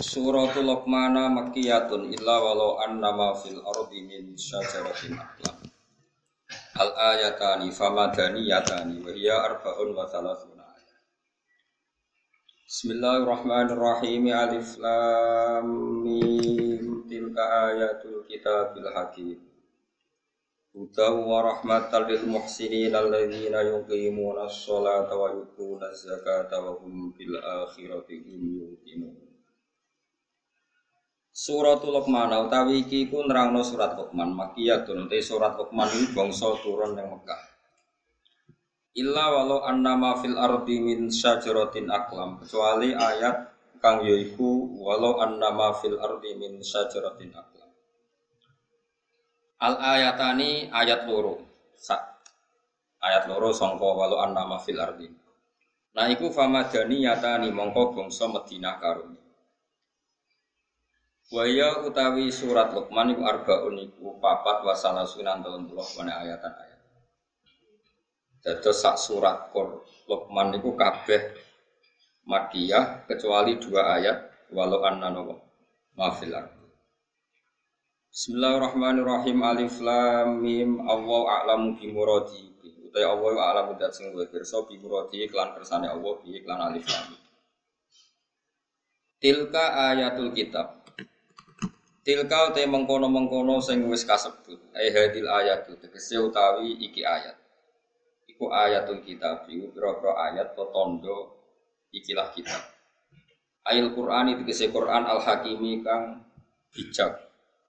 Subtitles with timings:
[0.00, 5.56] Suratul Luqmana makkiyatun illa walau anna ma fil ardi min syajaratin aqlam.
[6.80, 10.98] Al ayatani famadaniyatani wa hiya arba'un wa thalathuna ayat.
[12.64, 14.24] Bismillahirrahmanirrahim.
[14.34, 15.68] Alif lam
[16.02, 19.38] mim tilka ayatul kitabil hakim.
[20.74, 28.16] Huda wa rahmatan lil muhsinin alladzina yuqimuna as-salata wa yu'tuna az-zakata wa hum bil akhirati
[28.22, 29.29] yuqinun.
[31.30, 36.98] Suratul Luqman utawi iki iku nerangno surat Luqman Makkiyatun te surat Luqman iki bangsa turun
[36.98, 37.38] yang Mekah.
[38.98, 46.02] Illa walau annama fil ardi min syajaratin aklam kecuali ayat kang yaiku walau annama fil
[46.02, 47.70] ardi min syajaratin aklam.
[49.62, 51.46] Al ayatani ayat loro.
[52.98, 55.06] Ayat loro sangka walau annama fil ardi.
[55.94, 59.19] Nah iku famadani yatani mongko bangsa Madinah karuni.
[61.30, 66.80] Waya utawi surat Luqman iku arbaun iku papat wasala sunan telung puluh wana ayatan ayat.
[68.42, 71.30] Dados sak surat Qur Luqman iku kabeh
[72.26, 75.38] Madiyah kecuali dua ayat walau anna nawa
[75.94, 76.34] mafil
[78.10, 82.58] Bismillahirrahmanirrahim Alif Lam Mim Allah a'lamu bi muradi.
[82.90, 86.90] Utai Allah a'lamu dat sing kowe pirsa bi muradi iklan kersane Allah bi iklan Alif
[86.90, 87.14] Lam.
[89.22, 90.79] Tilka ayatul kitab
[92.00, 94.56] Tilka te mengkono-mengkono sing wis kasebut.
[94.72, 97.36] Ai hadil ayat tegese utawi iki ayat.
[98.24, 101.36] Iku ayatul kitab, iku pira-pira ayat to tondo
[101.92, 102.64] ikilah kitab.
[103.68, 106.24] Ayat Quran itu tegese Quran al Hakimi kang
[106.72, 107.20] bijak.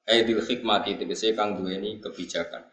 [0.08, 2.64] Aidil hikmati tegese kang duweni kebijakan.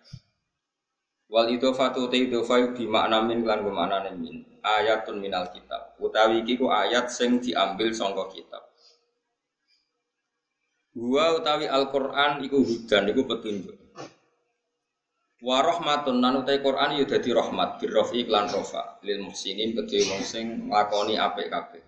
[1.27, 4.47] Wal idofatu te idofa bi makna min lan bermakna min.
[4.63, 5.99] Ayatun minal kitab.
[5.99, 8.68] Utawi iki ku ayat sing diambil sangka kitab.
[10.99, 13.79] Gua utawi Al-Qur'an iku hudan iku petunjuk.
[15.39, 20.27] Wa rahmatun nan utawi Qur'an ya dadi rahmat birrafi iklan rofa lil muhsinin kedhe wong
[20.27, 21.83] sing nglakoni apik kabeh.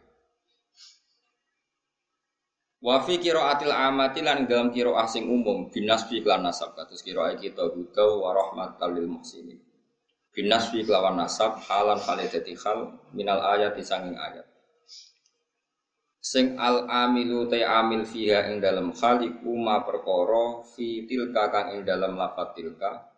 [2.79, 7.67] Wa fi qiraatil amati lan dalam qiraah sing umum binasbi iklan nasab kados qiraah kita
[7.67, 9.59] huda wa rahmatal lil muhsinin.
[10.31, 12.79] Binasbi kelawan nasab halan khal
[13.11, 14.47] minal ayat disanging ayat
[16.21, 21.81] sing al amilu te amil fiha ing dalam khaliku ma perkara fi tilka kang ing
[21.89, 23.11] dalam lafat tilka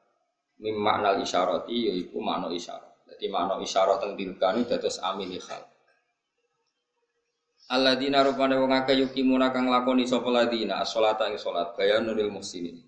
[0.62, 3.10] mim makna isyarati yaiku makna isyarat.
[3.10, 5.62] Jadi makna isyarat teng tilka ini dados amil khal.
[7.72, 12.78] Alladzina rupane wong akeh yukimuna kang lakoni sapa ladina as-sholata ing salat bayanul muslimin.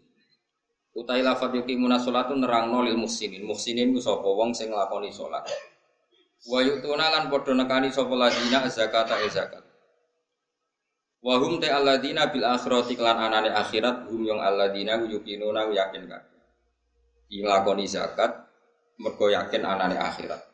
[0.94, 3.42] Utai lafat yukimuna salatun nerangno lil muslimin.
[3.42, 5.42] Muslimin ku sapa wong sing nglakoni salat.
[6.46, 9.63] Wa yu'tuna lan padha nekani sapa ladina zakata zakat.
[11.24, 16.20] Wahum te alladina bil akhirati klan anane akhirat hum yang alladina yuqinuna yakin kan.
[17.32, 18.44] Dilakoni zakat
[19.00, 20.44] mergo yakin anane akhirat.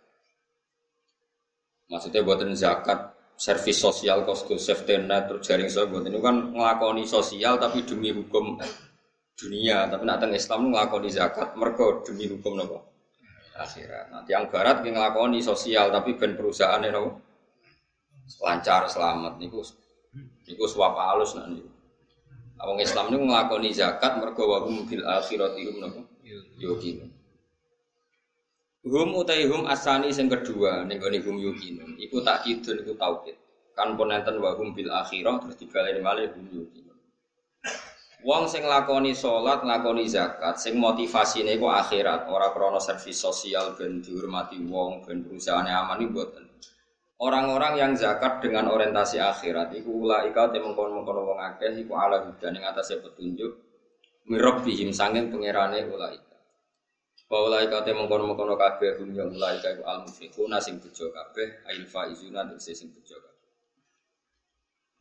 [1.91, 7.03] Maksudnya buatan zakat servis sosial kosku safety net terus jaring so buat ini kan ngelakoni
[7.03, 8.55] sosial tapi demi hukum
[9.35, 12.79] dunia tapi nak teng Islam ngelakoni zakat mergo demi hukum nopo
[13.59, 14.15] akhirat.
[14.15, 17.19] Nanti yang barat ngelakoni sosial tapi ben perusahaan nopo
[18.39, 19.67] lancar selamat niku
[20.51, 21.71] Iku suap halus niku.
[22.61, 26.01] Awang Islam niku nglakoni zakat mergo wa hum bil akhirati hum napa?
[26.61, 27.09] Yuqin.
[28.85, 31.79] Hum utai hum asani sing kedua ning gone hum yuqin.
[31.97, 33.39] Iku tak kidun iku tauhid.
[33.73, 36.91] Kan ponenten wa hum bil akhirah terus dibaleni malih hum yuqin.
[38.21, 44.05] Wong sing lakoni sholat, lakoni zakat, sing motivasine iku akhirat, ora krana servis sosial ben
[44.05, 46.45] dihormati wong, ben perusahaane aman iki mboten.
[47.21, 52.57] Orang-orang yang zakat dengan orientasi akhirat iku ulaika te mengkon-mengkon wong akeh iku ala hudan
[52.57, 53.61] ing atase petunjuk
[54.25, 56.41] mirab bihim sanging pangerane ulaika.
[57.29, 61.85] Wa ulaika te mengkon-mengkon kabeh hum ya ulaika iku al muflihuna sing bejo kabeh ail
[61.85, 63.49] faizuna tegese sing bejo kabeh.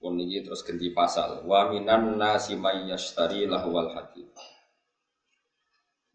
[0.04, 4.28] Pun iki terus ganti pasal wa minan nasi may yashtari lahwal hadid.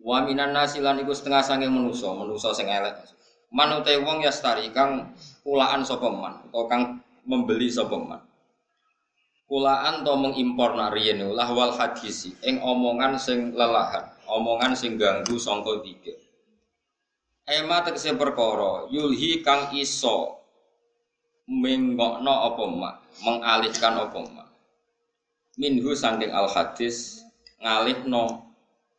[0.05, 2.93] Wa minan nasi lan iku setengah sanging manusa, manusa sing elek.
[3.49, 6.83] Man utai wong yastari kang kulaan sapa man utawa kang
[7.29, 8.21] membeli sapa man.
[9.45, 15.85] kulaan to mengimpor nak riyen lahwal hadisi ing omongan sing lelahan, omongan sing ganggu sangka
[15.85, 16.17] tiga.
[17.45, 20.41] Ema tegese perkara yulhi kang iso
[21.45, 24.49] menggokno apa mak, mengalihkan apa mak.
[25.61, 27.21] Minhu saking al hadis
[27.61, 28.49] ngalihno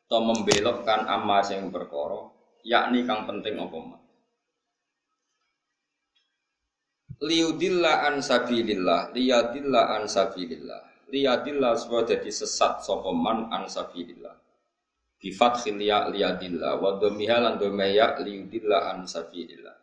[0.05, 2.29] to membelokkan amma sing perkara
[2.61, 4.04] yakni kang penting apa mak.
[7.23, 11.07] Liudilla an sabilillah, liyadilla an sabilillah.
[11.07, 13.07] Liyadilla supaya jadi sesat sapa
[13.55, 14.35] an sabilillah.
[15.15, 19.77] Bi fathil ya liyadillah wa dhammiha lan dhammaya liyudillah an sabilillah.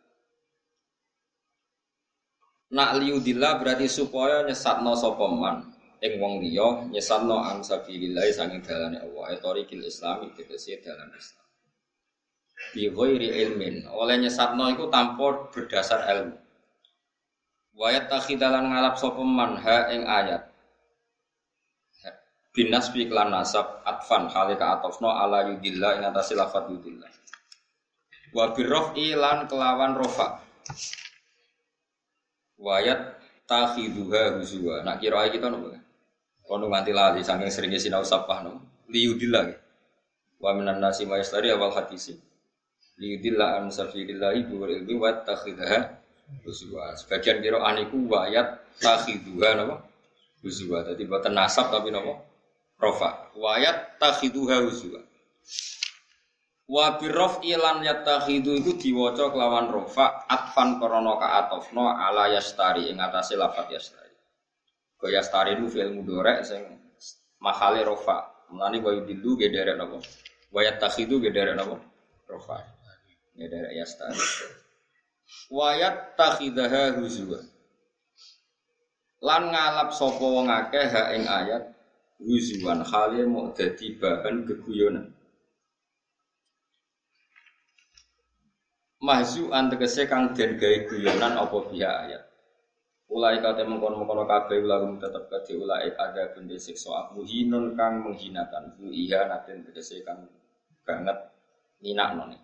[2.73, 5.73] Nak liyudillah berarti supaya nyesatno sapa man.
[6.05, 9.33] Ing wong liya nyesatno an sabilillah sanging dalane Allah.
[9.33, 11.47] Etorikil islami tegese dalan Islam.
[12.77, 16.42] Bi ghairi ilmin oleh nyesatno iku tanpa berdasar ilmu
[17.73, 20.45] Wayat takhidalan ngalap sapa man ha ing ayat.
[22.53, 27.09] Binas bi klan nasab atfan halika atofno ala yudillah ing atas lafat yudillah.
[28.29, 30.37] Wa birrof ilan kelawan rofa
[32.61, 33.17] wayat
[33.49, 34.85] takhiduha huzwa.
[34.85, 35.73] Nak kira kita nopo?
[36.45, 39.49] Kono nganti lali saking seringnya sinau sapah no liyudillah.
[40.37, 42.13] Wa minan nasi ma yastari awal hadisi.
[43.01, 46.02] Liyudillah an sabilillahi bi ilmi wa takhidaha
[46.41, 49.75] huzwa sebagian kira aniku wayat takhiduha nopo
[50.41, 52.33] huzwa dadi boten nasab tapi nopo
[52.81, 53.31] rofa.
[53.37, 54.99] Wayat takhiduha huzwa
[56.67, 62.99] wa birrof ilan yatakhidu iku diwaca kelawan rofa atfan korono ka atofno ala yastari ing
[62.99, 64.15] atase lafat yastari.
[64.99, 66.63] Ko yastari itu fi'il mudhari sing
[67.39, 68.31] mahale rofa.
[68.53, 69.97] Mulane wa yudillu ge derek napa?
[70.53, 71.79] Wa yatakhidu ge derek napa?
[72.31, 72.63] Rofa.
[73.35, 74.19] Ge derek yastari
[75.51, 77.39] wayat takhidaha huzwa
[79.23, 81.63] lan ngalap sapa wong akeh ha ing ayat
[82.19, 85.11] huzuan khali mau jadi bahan keguyonan
[89.03, 92.23] mahzu antegese kang den gawe guyonan apa ayat
[93.13, 98.89] Ulai kate mengkono kabeh ulagum tetep kate ulai ada benda siksa muhinun kang menghinakan fu
[98.89, 100.25] iya naten tegese kang
[100.81, 101.29] banget
[101.85, 102.37] ninak noni.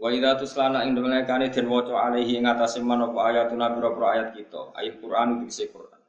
[0.00, 0.96] Wa idza tuslana ing
[1.28, 5.68] kane den waca alaihi ing atase man apa ayatuna pira ayat kita ayat Quran tegese
[5.68, 6.00] Quran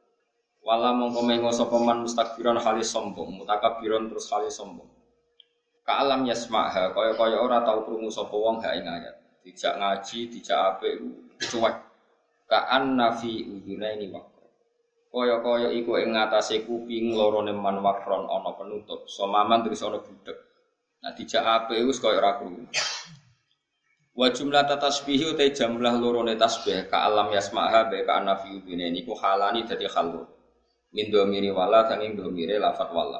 [0.62, 4.86] Wala mongko mengo sapa man mustakbiran halis sombong, mutakabiron terus halis sombong.
[5.82, 9.18] Ka alam yasmaha kaya-kaya ora tau krungu sapa wong ha ing ayat.
[9.42, 11.02] Dijak ngaji, dijak apik
[11.50, 11.76] cuek.
[12.46, 14.46] Ka annafi ini wakro.
[15.10, 19.10] Kaya-kaya iku ing ngatasé kuping lorone man wakron ana penutup.
[19.10, 20.38] Somaman terus ana budek.
[21.02, 22.70] Nah dijak apik wis kaya ora krungu.
[24.22, 29.18] Wa jumlah tasbihi utai jumlah lorone tasbih ka alam yasmaha be ka anafi ubine niku
[29.18, 30.30] halani dadi khalur
[30.94, 33.18] min domiri wala sanging domire lafat wala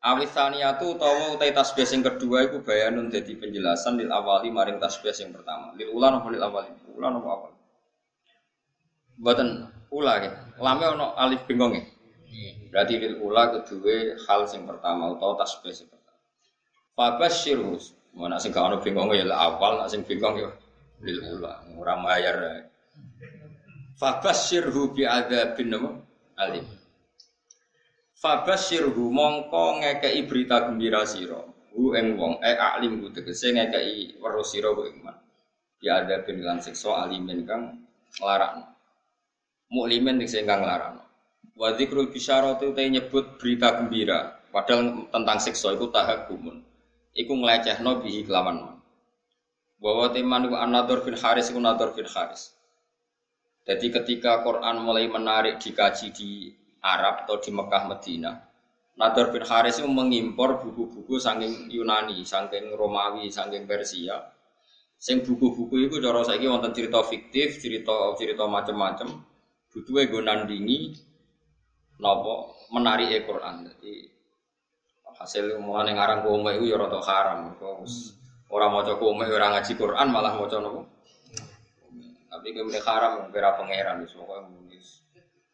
[0.00, 5.30] Awisaniyatu utawa utai tasbih yang kedua itu bayanun jadi penjelasan lil awali maring tasbih yang
[5.30, 5.76] pertama.
[5.78, 6.74] Lil ulan apa lil awali?
[6.98, 7.52] Ulan apa awal?
[9.14, 10.30] Buatan ula ya.
[10.58, 11.84] Lame ono alif bingong ya.
[12.74, 16.18] Berarti lil ula kedua hal yang pertama utawa tasbih yang pertama.
[16.98, 17.94] Fabas syirus.
[18.12, 20.50] Mana sing gak ono bingong ya awal, nak sing bingong ya
[21.02, 21.64] lil ula.
[21.76, 22.68] Ora mayar.
[23.96, 25.90] Fabas syirhu bi adzabin nama
[26.38, 26.66] alim.
[28.22, 31.42] Fabashirhu mongko ngekei berita gembira sira.
[31.74, 35.18] Hu ing wong e alim ku tegese ngekei weruh sira ku iman.
[35.82, 37.82] Ya ada bin lan siksa alimin kang
[38.22, 38.78] nglarakno.
[39.74, 41.02] Muklimin sing kang nglarakno.
[41.58, 46.62] Wa dzikrul bisyarati nyebut berita gembira padahal tentang siksa iku tahakumun.
[47.12, 48.80] Iku nglecehno bihi kelawan
[49.82, 52.54] Bahwa teman iku anador bin Haris iku nador bin Haris.
[53.62, 56.30] Jadi ketika Quran mulai menarik dikaji di
[56.82, 58.32] Arab atau di Mekah Medina,
[58.92, 64.20] Nadar bin Haris itu mengimpor buku-buku saking Yunani, saking Romawi, saking Persia.
[65.00, 69.24] Sing buku-buku itu cara saiki wonten cerita fiktif, cerita cerita macam-macam.
[69.72, 70.92] Butuhe gue nandingi
[71.98, 73.66] nopo menarik e Quran.
[73.72, 74.11] Jadi
[75.22, 77.54] hasil mulane ngarang komik itu ya rada haram.
[78.52, 80.84] Orang mau coba komik orang ngaji Quran malah mau coba
[82.32, 85.04] tapi kemudian haram kira pangeran itu nulis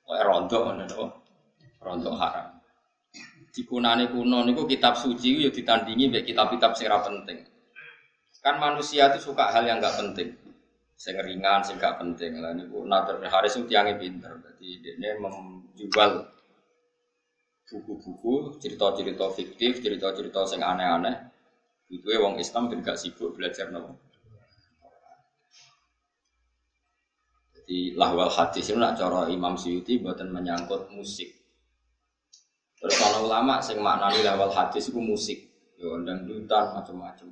[0.07, 1.11] pokoknya rontok mana tuh
[1.83, 2.49] rontok haram.
[3.51, 7.45] Di kunane kuno niku kitab suci itu ya ditandingi baik kitab-kitab sing penting.
[8.39, 10.33] Kan manusia itu suka hal yang nggak penting.
[10.95, 12.39] Sing ringan sing gak penting.
[12.39, 14.39] Lah niku Nader Haris itu tiangnya pinter.
[14.39, 16.31] Jadi dia menjual
[17.69, 21.29] buku-buku cerita-cerita fiktif cerita-cerita sing aneh-aneh
[21.89, 24.09] itu wong Islam dan gak sibuk belajar nopo
[27.69, 31.29] Jadi lahwal hadis itu nak cara Imam Syuuti buatan menyangkut musik.
[32.81, 35.37] Terus kalau ulama sing maknani lahwal hadis itu musik,
[35.77, 37.29] yo dan dutan macam-macam.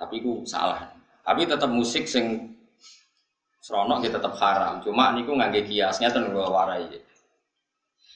[0.00, 0.96] Tapi itu salah.
[1.20, 2.56] Tapi tetap musik sing
[3.60, 4.80] seronok kita tetap haram.
[4.80, 6.88] Cuma niku ngangge kiasnya ten warai.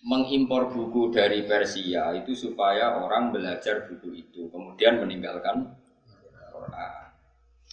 [0.03, 5.79] Mengimpor buku dari Persia itu supaya orang belajar buku itu, kemudian meninggalkan
[6.51, 6.93] Quran.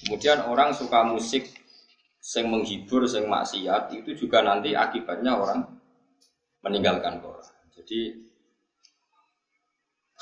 [0.05, 1.49] Kemudian orang suka musik
[2.21, 5.65] sing menghibur, sing maksiat itu juga nanti akibatnya orang
[6.61, 7.55] meninggalkan Quran.
[7.73, 8.29] Jadi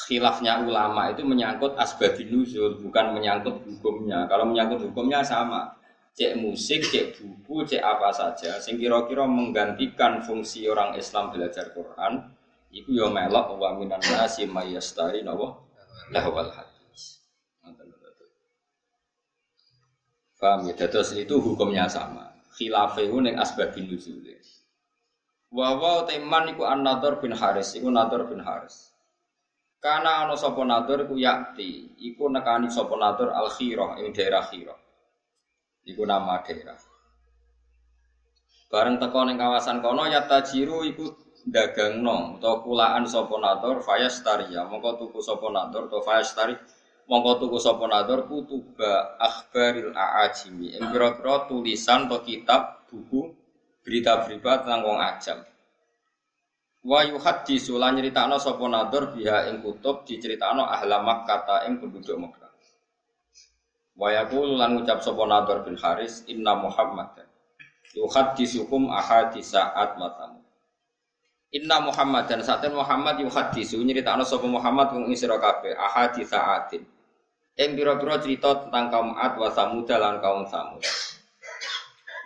[0.07, 4.29] khilafnya ulama itu menyangkut asbabun nuzul, bukan menyangkut hukumnya.
[4.29, 5.75] Kalau menyangkut hukumnya sama.
[6.17, 12.33] Cek musik, cek buku, cek apa saja, sing kira-kira menggantikan fungsi orang Islam belajar Quran,
[12.73, 15.61] itu ya melok wa minan nasi mayastari nawa
[16.09, 17.21] lahwal hadis.
[20.41, 20.73] Paham ya?
[20.73, 22.33] Terus itu hukumnya sama.
[22.57, 24.21] Khilafihu neng asbabin nuzul.
[25.53, 28.93] Wa wa teman iku an-Nadhr bin Haris, iku Nadhr bin Haris.
[29.77, 34.86] Karena ana sapa Nadhr iku yakti, iku nekani sapa Nadhr al-Khirah ing daerah Khirah.
[35.87, 36.75] Iku nama daerah.
[38.67, 41.07] Bareng teko ning kawasan kono ya tajiru iku
[41.47, 46.59] dagangno utawa kulaan sapa Nadhr fayastaria, mongko tuku sapa Nadhr utawa fayastari
[47.07, 50.75] mongko tuku sapa nador kutuba akhbaril aajimi.
[50.75, 53.31] Pira-pira tulisan atau kitab buku
[53.81, 55.39] berita-berita tentang wong ajam.
[56.83, 58.63] Wa yuhaddisu lan nyritakno sapa
[59.15, 62.46] biha ing kutub diceritakno ahla Makkah ing penduduk Makkah
[63.97, 67.25] wa yaqulu lan ngucap sapa nador bin Haris inna Muhammad
[67.97, 70.39] yuhaddisukum ahadisa atmatam
[71.47, 76.83] Inna Muhammad dan saat Muhammad yuhadisu nyeritakno sapa Muhammad wong isra kabeh ahadisa atin
[77.57, 80.77] Ing pira-pira cerita tentang kaum Ad wa Samud lan kaum Samud.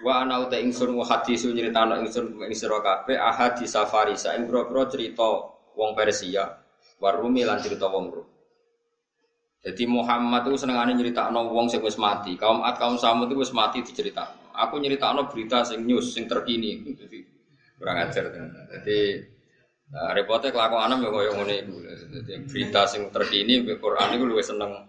[0.03, 4.91] Wa ana uta ingsun wa hadisu nyritano ingsun ing sira kabeh ahadi safarisa ing pira-pira
[4.91, 5.23] cerita
[5.71, 6.51] wong Persia
[6.99, 8.27] warumi lan cerita wong Rum.
[9.61, 12.33] Jadi Muhammad itu senengane nyeritakno wong sing wis mati.
[12.33, 14.49] Kaum Ad, kaum Samud itu wis mati diceritakno.
[14.57, 16.81] Aku nyeritakno berita sing news sing terkini.
[16.97, 17.17] Jadi
[17.77, 18.25] kurang ajar.
[18.73, 18.97] Jadi
[19.91, 21.57] Nah, repotnya kelakuan ya kaya ngene.
[22.15, 24.87] Jadi berita sing terkini Quran iku luwih seneng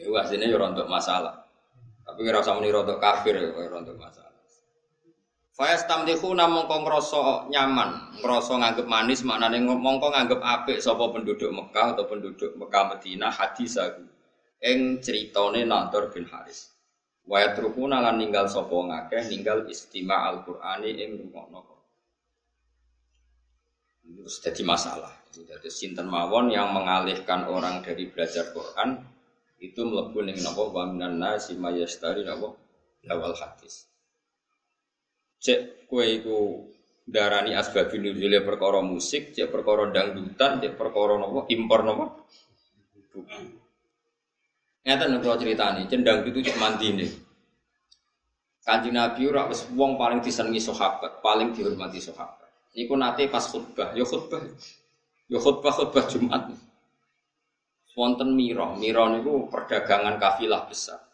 [0.00, 1.44] itu aslinya ya rontok masalah.
[2.02, 4.29] Tapi kira sama nih rontok kafir ya rontok masalah.
[5.60, 11.52] Fayas tamdihu namung kong ngerasa nyaman, ngerasa nganggep manis, maknanya mongko nganggep apik sopo penduduk
[11.52, 14.08] Mekah atau penduduk Mekah Medina hadis aku.
[14.64, 16.72] Eng ceritone Nador bin Haris.
[17.28, 21.60] Wayat rukuna lan ninggal sopo ngakeh, ninggal istima Al-Qur'ani ing rungokno.
[24.00, 25.12] Terus jadi masalah.
[25.28, 28.96] Jadi sinten mawon yang mengalihkan orang dari belajar Quran
[29.60, 32.56] itu mlebu ning napa wa minan nasi mayastari napa
[33.04, 33.89] lawal hadis.
[35.40, 36.68] Cek kowe iku
[37.08, 41.80] darani asbabun nuzule perkara musik, cek perkara dangdutan, cek perkara napa impor
[42.92, 43.20] buku.
[44.84, 47.08] Ngeten kula critani, cendang itu cek mandine.
[48.60, 52.48] Kanjeng Nabi ora wis wong paling disenengi sahabat, paling dihormati sahabat.
[52.76, 54.44] Niku nate pas khutbah, ya khutbah.
[55.26, 56.52] Ya khutbah khutbah Jumat
[57.96, 58.76] wonten miro.
[58.78, 61.09] Miro niku perdagangan kafilah besar.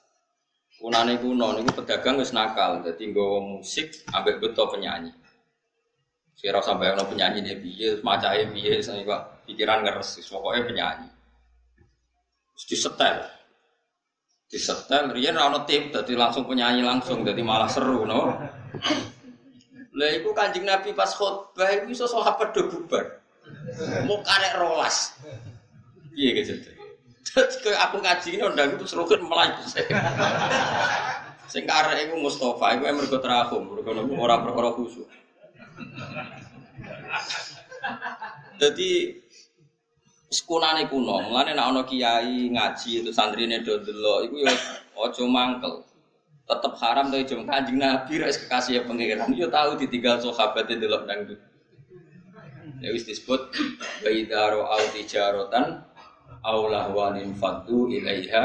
[0.76, 5.08] Kunane kuno niku pedagang wis nakal, dadi nggawa musik ambek beto penyanyi.
[6.36, 9.00] Sira sampai ono penyanyi nih piye, macahe piye, saya
[9.48, 11.08] pikiran ngeres, pokoknya penyanyi.
[12.52, 13.16] Terus disetel.
[14.52, 18.36] Disetel, riyen ora ono tim, dadi langsung penyanyi langsung, dadi malah seru, no.
[19.96, 23.24] Lah iku Kanjeng Nabi pas khutbah iku iso sahabat do bubar.
[24.04, 25.16] Mau karek rolas.
[26.12, 26.75] Iya gitu.
[27.26, 29.58] Terus aku ngaji ini undang itu serukin melayu.
[31.50, 35.08] Sing karek iku Mustafa, iku mergo terakhum, mergo ora perkara khusyuk.
[38.56, 39.20] Jadi
[40.32, 44.52] sekunane kuno, mulane nek ana kiai ngaji itu santrine do delok iku ya
[44.96, 45.86] aja mangkel.
[46.46, 49.34] Tetep haram to jom Kanjeng Nabi res kekasih pangeran.
[49.34, 51.42] Yo tahu ditinggal sahabat delok dangdut.
[52.78, 53.50] Ya wis disebut
[54.02, 55.82] baidaro au tijarotan
[56.46, 58.44] aulah wanin fadu ilaiha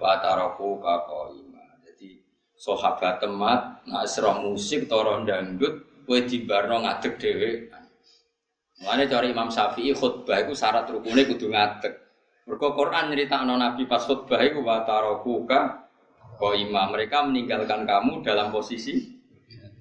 [0.00, 1.60] wa taraku qaima.
[1.84, 2.16] Jadi
[2.56, 7.50] sahabat temat nak serah musik toro dangdut kowe dibarno ngadeg dhewe.
[8.82, 11.94] Mulane cara Imam Syafi'i khutbah iku syarat rukune kudu ngadeg.
[12.48, 15.44] Mergo Quran nyeritakno Nabi pas khutbah iku wa taraku
[16.40, 16.82] qaima.
[16.90, 18.96] Mereka meninggalkan kamu dalam posisi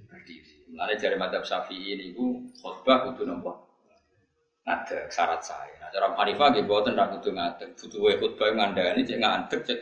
[0.05, 0.69] berdiri.
[0.75, 3.70] Mulane dari madhab Syafi'i niku khutbah kudu nopo?
[4.62, 5.74] Ada syarat saya.
[5.82, 9.80] Nah, cara Hanifah gitu, buatan tidak butuh ngadeg, butuh wa khutbah ngandani cek ngadeg cek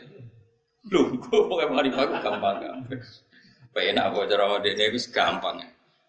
[0.88, 3.00] kok pokoke ma'rifah ku gampang gampang.
[3.70, 5.60] Penak kok cara dene wis gampang.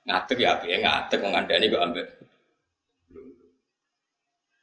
[0.07, 2.07] Ngadeg ya piye ngadeg andani kok ambek.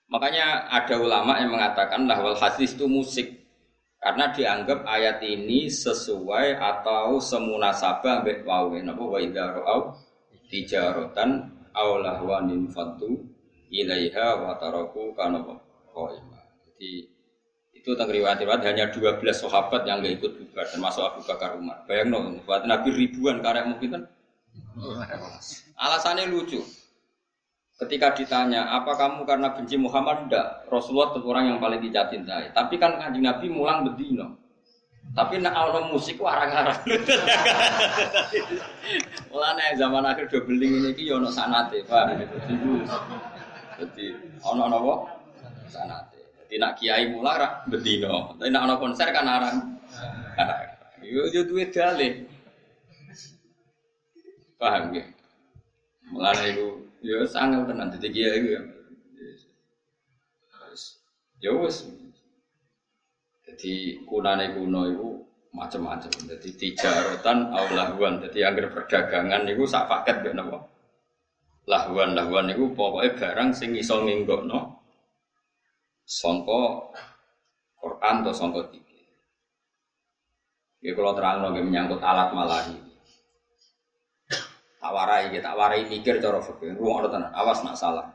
[0.09, 3.29] Makanya ada ulama yang mengatakan lahwal hadis itu musik
[4.01, 9.93] karena dianggap ayat ini sesuai atau semunasabah ambek wawe napa wa idza ra'au
[10.49, 13.21] tijaratan aw lahwanin fatu
[13.71, 15.41] ilaiha wa taraku kana
[15.93, 16.41] qaima.
[16.69, 17.19] Jadi
[17.79, 21.87] itu tentang riwayat-riwayat hanya 12 sahabat yang nggak ikut bubar termasuk Abu Bakar Umar.
[21.87, 24.03] Bayang dong, buat Nabi ribuan karek mungkin kan.
[25.79, 26.59] Alasannya lucu.
[27.79, 30.27] Ketika ditanya, apa kamu karena benci Muhammad?
[30.27, 30.67] Tidak.
[30.67, 32.51] Rasulullah itu orang yang paling dicintai.
[32.51, 34.35] Tapi kan kanjeng Nabi mulang bedino.
[35.15, 36.83] Tapi nak ono musik warang-arang.
[39.31, 42.19] Mulane zaman akhir do beling ini ki yo ono sanate, paham?
[43.79, 44.05] Jadi
[44.43, 44.95] ono napa?
[45.71, 46.19] Sanate.
[46.43, 48.35] Jadi nak kiai mulang ra bedino.
[48.35, 49.57] Tapi nak ono konser kan arang.
[51.07, 52.27] Yo yo duwe dalih.
[54.59, 55.07] Paham ya?
[56.11, 56.67] Mulane iku
[56.99, 58.61] Ya sangat tenan dadi kiai ya.
[61.39, 61.87] Ya wis.
[63.47, 65.09] Jadi kunane kuno itu
[65.55, 66.11] macam-macam.
[66.11, 68.19] Jadi tijaratan aulahuan.
[68.19, 70.67] Jadi agar perdagangan itu sak paket gak napa.
[71.69, 74.81] Lahuan lahuan itu pokoknya barang sing iso nginggokno
[76.09, 76.89] songko
[77.77, 78.89] Quran atau songko tiga.
[80.81, 82.79] Ya kalau terang lagi menyangkut alat malahi.
[84.79, 86.79] Tak warai tak warai mikir cara fikih.
[86.81, 88.09] Ruang ada tenan, awas nak salah.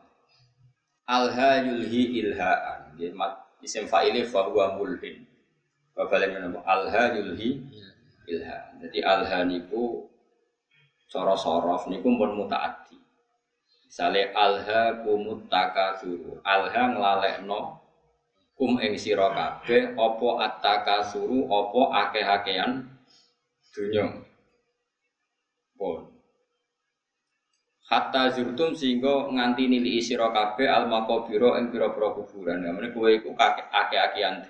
[1.05, 2.95] Alha yulhi ilhaan.
[2.97, 3.11] Ya,
[3.61, 5.27] isim fa'ili fa huwa mulhin.
[5.93, 6.63] Babalen menapa?
[6.65, 7.61] Alha yulhi
[8.25, 8.57] ilha.
[8.81, 10.07] Jadi alha niku
[11.11, 12.82] cara sorof niku pun mutaaddi.
[13.93, 16.41] Misale alha kumut takasuru.
[16.41, 17.77] Alha nglalekno
[18.57, 22.89] kum ing sira kabeh apa at-takasuru apa akeh-akehan
[23.69, 24.09] dunya.
[25.77, 26.09] Pun
[27.85, 32.65] hatta zurtum sehingga nganti nili sira kabeh al maqabira ing pira-pira kuburan.
[32.65, 34.41] Namane kowe iku akeh-akehan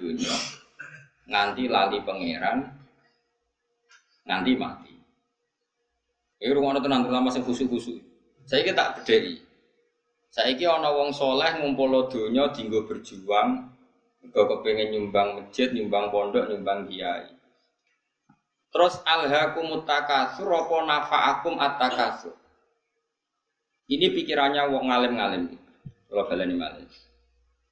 [1.27, 2.63] nganti lali pangeran
[4.23, 4.95] nganti mati.
[6.39, 8.12] Iki rungono tenan terutama sing khusuk-khusuk.
[8.43, 9.39] Saiki tak bedheki.
[10.33, 13.69] Saiki ana wong soleh ngumpul donya dienggo berjuang,
[14.25, 17.29] mergo kepengin nyumbang masjid, nyumbang pondok, nyumbang kiai.
[18.73, 22.33] Terus alhaqumut takasur apa nafa'akum at-takasur?
[23.85, 25.53] Ini pikirannya wong ngalim-ngalim.
[26.09, 26.89] Kalau baleni malih.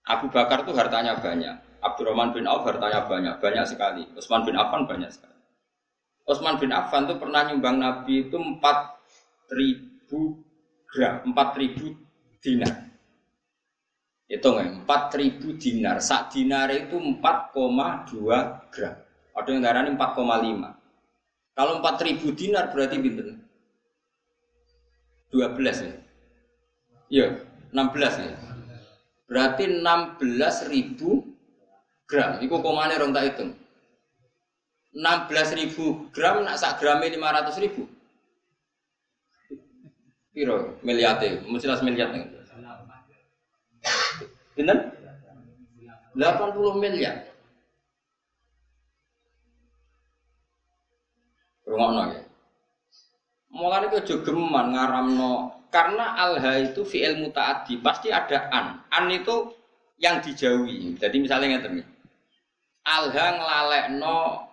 [0.05, 1.57] Abu Bakar tuh hartanya banyak.
[1.81, 4.05] Abdurrahman bin Auf hartanya banyak, banyak sekali.
[4.13, 5.41] Utsman bin Affan banyak sekali.
[6.29, 10.50] Utsman bin Affan tuh pernah nyumbang Nabi itu 4000
[10.91, 11.95] gram, 4000
[12.43, 12.91] dinar.
[14.27, 14.87] Itu nggak?
[14.87, 15.97] 4000 dinar.
[16.03, 18.95] Sak dinar itu 4,2 gram.
[19.31, 21.55] Ada yang darah 4,5.
[21.55, 23.39] Kalau 4000 dinar berarti bintang
[25.31, 25.95] 12 ya.
[27.11, 27.27] Iya,
[27.71, 28.35] 16 ya.
[29.27, 31.23] Berarti 16 ribu
[32.07, 32.39] gram.
[32.43, 33.51] Iku komane rong tak hitung.
[34.91, 37.87] 16 ribu gram nak sak grame 500 ribu.
[40.31, 41.43] Piro miliate?
[41.43, 42.23] Mesti miliar nih.
[44.55, 44.79] Pinten?
[46.15, 47.15] 80 miliar.
[51.67, 52.21] Rungokno ya.
[53.51, 55.33] Mulane kok aja geman ngaramno
[55.71, 58.83] karena alha itu fi'il mutaaddi pasti ada an.
[58.91, 59.55] An itu
[59.99, 60.95] yang dijauhi.
[60.95, 61.87] Jadi misalnya ngeten nih.
[62.87, 64.47] Alha nglalekno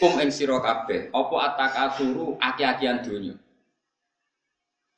[0.00, 3.36] kum ing sira kabeh apa atakasuru aki-akian donya.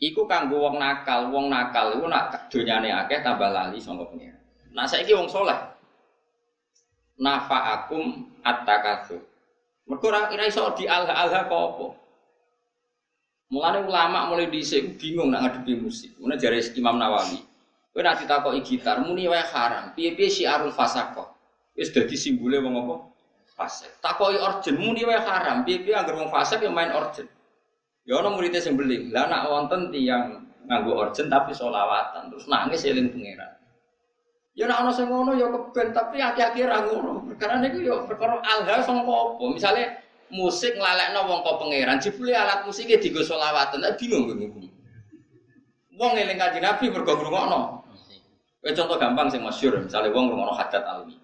[0.01, 4.41] Iku kanggo wong nakal, wong nakal iku nak donyane akeh tambah lali sangka pengira.
[4.73, 5.61] Nah saiki wong soleh.
[7.21, 9.21] Nafa'akum at-takasur.
[9.85, 11.87] Mergo ora iso di alha-alha kok apa.
[13.53, 16.17] Mulane ulama mulai dhisik bingung nak ngadepi musik.
[16.17, 17.45] Mulane jare Imam Nawawi.
[17.91, 19.93] Kowe nak ditakoki gitar muni wae haram.
[19.99, 21.29] Piye-piye syiarul fasaqah.
[21.75, 22.95] Wis dadi simbole wong apa?
[23.59, 23.99] Fasik.
[23.99, 25.67] Takoki orjen muni wae haram.
[25.67, 27.27] Piye-piye anggere wong fasik yang main orjen.
[28.09, 29.13] Ya ana muridé sing beling.
[29.13, 33.53] Lah nak wonten tiyang nganggo orjen tapi solawatan terus nangis eling pangeran.
[34.57, 37.27] Ya nak ana sing ngono ya keben tapi akhir-akhir ra ngono.
[37.33, 39.45] Perkara niku ya perkara alha sangka apa?
[39.51, 39.83] Misale
[40.31, 44.47] musik nglalekno wong kok pangeran, jebule alat musiknya digo selawatan, tak bingung kowe
[46.01, 47.61] Wong eling kanjeng Nabi mergo ngrungokno.
[48.63, 51.19] Kowe contoh gampang sing masyhur, misalnya wong ngrungokno hadat alwi.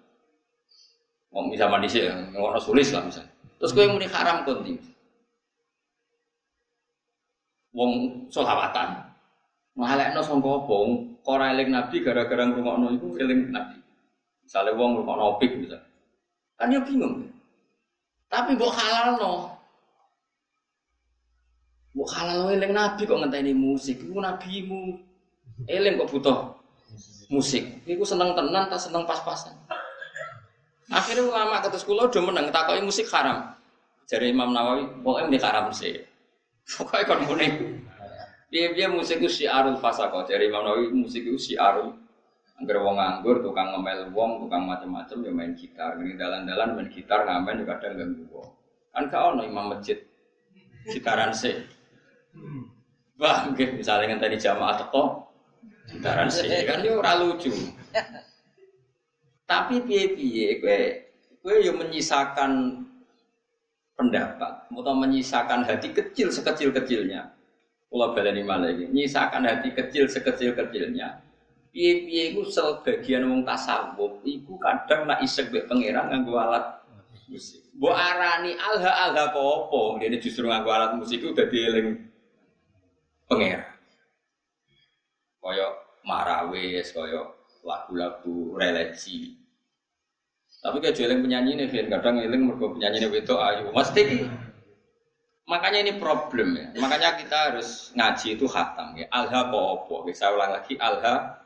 [1.31, 3.31] Wong bisa mandi sih, ngrungokno sulis lah misalnya.
[3.57, 4.75] Terus kowe muni haram konti.
[7.77, 9.05] Wong selawatan.
[9.77, 10.77] Ngalekno sangka apa?
[11.29, 13.77] Ora eling Nabi gara-gara ngrungokno iku eling Nabi.
[14.41, 15.85] Misalnya wong ngrungokno opik misalnya.
[16.57, 17.29] Kan ya bingung.
[18.33, 19.33] Tapi mbok halal no.
[21.93, 24.01] Mbok halal no eling nabi kok ngenteni musik.
[24.01, 24.97] Iku nabimu.
[25.69, 26.37] Eling kok butuh
[27.29, 27.61] musik.
[27.85, 29.53] Iku seneng tenan tak seneng pas-pasan.
[30.87, 33.53] Akhirnya ulama ketus kulo udah menang takoki musik haram.
[34.07, 35.99] Jadi Imam Nawawi, pokoknya ini haram sih.
[36.67, 37.47] Pokoknya kon muni.
[38.51, 40.27] Dia musik itu syiarul fasako.
[40.27, 41.95] Jadi Imam Nawawi musik itu syiarul
[42.57, 45.93] Angger wong nganggur, tukang ngemel wong, tukang macam-macam ya main gitar.
[46.01, 48.49] Ini dalan-dalan main gitar ngamen juga kadang ganggu wong.
[48.89, 50.01] Kan kau ono imam masjid
[50.89, 51.53] gitaran sih.
[53.21, 55.03] Wah, mungkin misalnya tadi jamaah teko
[55.85, 57.53] gitaran sih kan dia ora lucu.
[59.45, 60.79] Tapi piye-piye gue
[61.45, 62.83] gue yang menyisakan
[63.97, 67.33] pendapat, atau menyisakan hati kecil sekecil-kecilnya.
[67.87, 71.27] Kalau baleni malah menyisakan hati kecil sekecil-kecilnya
[71.77, 76.81] piye-piye iku sebagian wong tasawuf iku kadang nak isek mbek pangeran nganggo alat
[77.29, 77.61] musik.
[77.77, 80.01] Mbok arani alha-alha apa?
[80.01, 81.87] Dene justru nganggo alat musik itu dadi eling
[83.29, 83.77] pangeran.
[85.37, 85.67] Kaya
[86.01, 87.29] marawis, kaya
[87.61, 89.37] lagu-lagu religi.
[90.67, 93.71] Tapi kayak jualan penyanyi ini, kadang eling mergo penyanyi ini itu ayu.
[93.71, 94.03] Mesti
[95.47, 96.75] Makanya ini problem ya.
[96.75, 99.07] Makanya kita harus ngaji itu hatam ya.
[99.15, 99.87] Alha apa?
[100.11, 101.39] Saya ulang lagi alha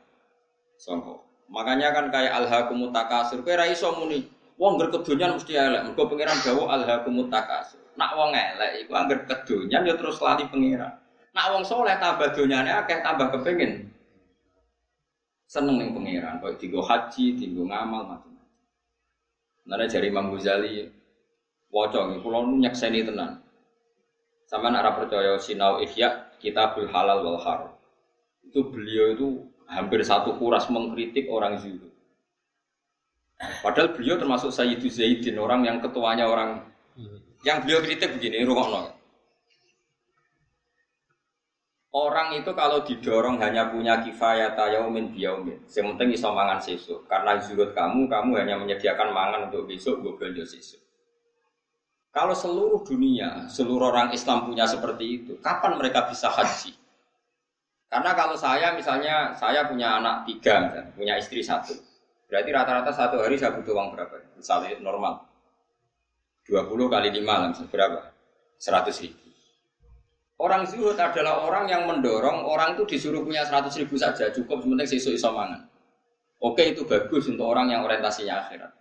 [0.74, 1.22] Songko.
[1.46, 4.26] Makanya kan kayak alhaqumut takasur, kowe ra iso muni
[4.58, 5.86] wong ngger kedonyan mesti elek.
[5.86, 7.78] Mergo pangeran dawuh alhaqumut takasur.
[7.94, 10.98] Nak wong elek iku angger kedonyan ya terus lali pangeran.
[11.30, 13.86] Nak wong soleh tambah donyane akeh tambah kepengin
[15.46, 18.31] seneng ning pangeran, kok digo haji, digo ngamal macam-macam.
[19.66, 20.90] Nana jari Imam Ghazali
[21.72, 23.40] nggih kula nyakseni tenan.
[24.44, 27.72] Sama arah percaya sinau ihya kitabul halal wal haram.
[28.44, 29.28] Itu beliau itu
[29.64, 31.88] hampir satu kuras mengkritik orang zuhud.
[33.64, 36.62] Padahal beliau termasuk Sayyidu Zaidin, orang yang ketuanya orang
[37.42, 39.01] yang beliau kritik begini, rungokno.
[41.92, 45.60] Orang itu kalau didorong hanya punya kifayat yaumin biyaumin.
[45.68, 47.04] Yang penting iso mangan sesuk.
[47.04, 50.80] Karena zuhud kamu, kamu hanya menyediakan mangan untuk besok, gue belanja sesuk.
[52.12, 56.76] Kalau seluruh dunia, seluruh orang Islam punya seperti itu, kapan mereka bisa haji?
[57.88, 61.72] Karena kalau saya misalnya saya punya anak tiga, punya istri satu,
[62.28, 64.16] berarti rata-rata satu hari saya butuh uang berapa?
[64.36, 65.24] Misalnya normal,
[66.44, 68.00] 20 kali 5 lah, berapa?
[68.60, 69.31] 100 ribu.
[70.40, 74.88] Orang zuhud adalah orang yang mendorong orang itu disuruh punya 100 ribu saja, cukup sementing
[74.88, 75.60] sesuai isomangan.
[76.42, 78.72] Oke itu bagus untuk orang yang orientasinya akhirat.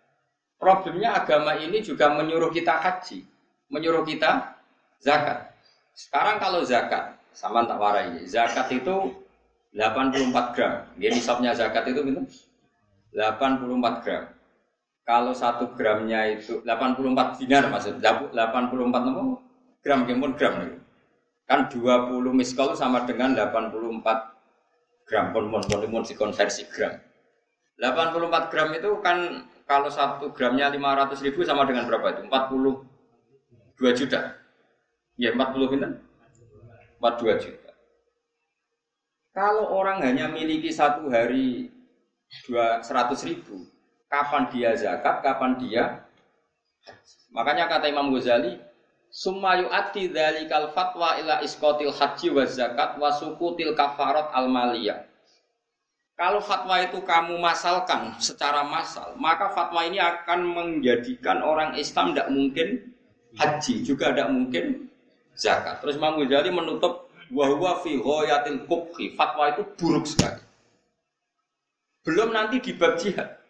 [0.58, 3.22] Problemnya agama ini juga menyuruh kita haji,
[3.70, 4.58] menyuruh kita
[4.98, 5.54] zakat.
[5.94, 8.22] Sekarang kalau zakat, sama tak warai.
[8.26, 9.14] Zakat itu
[9.74, 10.74] 84 gram.
[11.00, 12.22] Dia nisabnya zakat itu gitu.
[13.16, 14.24] 84 gram.
[15.02, 19.24] Kalau satu gramnya itu 84 dinar maksud 84 apa?
[19.82, 20.78] Gram kemun gram gitu.
[21.52, 23.76] Kan 20 miskol sama dengan 84
[25.04, 26.96] gram pun pun pun dikonversi gram.
[27.76, 32.24] 84 gram itu kan kalau satu gramnya 500 ribu sama dengan berapa itu?
[32.32, 34.40] 42 juta.
[35.20, 35.90] Ya 40 itu
[37.04, 37.72] 42 juta.
[39.36, 41.68] Kalau orang hanya miliki satu hari
[42.48, 43.68] dua seratus ribu,
[44.08, 45.84] kapan dia zakat, kapan dia
[47.32, 48.60] Makanya kata Imam Ghazali,
[49.12, 50.08] Sumayu ati
[50.48, 55.04] kal fatwa ila iskotil haji wa zakat wa sukutil kafarat al maliyah.
[56.16, 62.32] Kalau fatwa itu kamu masalkan secara masal, maka fatwa ini akan menjadikan orang Islam tidak
[62.32, 62.68] mungkin
[63.36, 64.88] haji, juga tidak mungkin
[65.36, 65.84] zakat.
[65.84, 70.40] Terus Imam Ghazali menutup bahwa fi ghayatil kubhi, fatwa itu buruk sekali.
[72.08, 73.42] Belum nanti di bab jihad.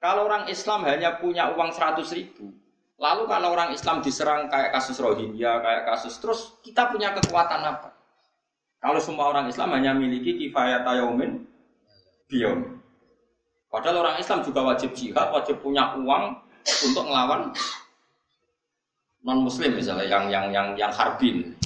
[0.00, 2.54] Kalau orang Islam hanya punya uang 100 ribu,
[2.96, 7.92] lalu kalau orang Islam diserang kayak kasus Rohingya, kayak kasus, terus kita punya kekuatan apa?
[8.80, 11.44] Kalau semua orang Islam hanya miliki kifayat yaumin
[12.28, 12.80] biyom.
[13.68, 17.52] Padahal orang Islam juga wajib jihad, wajib punya uang untuk melawan
[19.26, 21.58] non muslim misalnya yang yang yang yang harbin.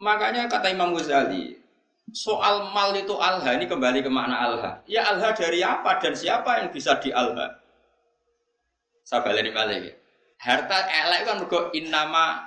[0.00, 1.60] Makanya kata Imam Ghazali,
[2.08, 4.70] soal mal itu alha ini kembali ke makna alha.
[4.88, 7.59] Ya alha dari apa dan siapa yang bisa di alha?
[9.10, 9.98] Saya balik balik.
[10.38, 12.46] Harta elek kan mergo innama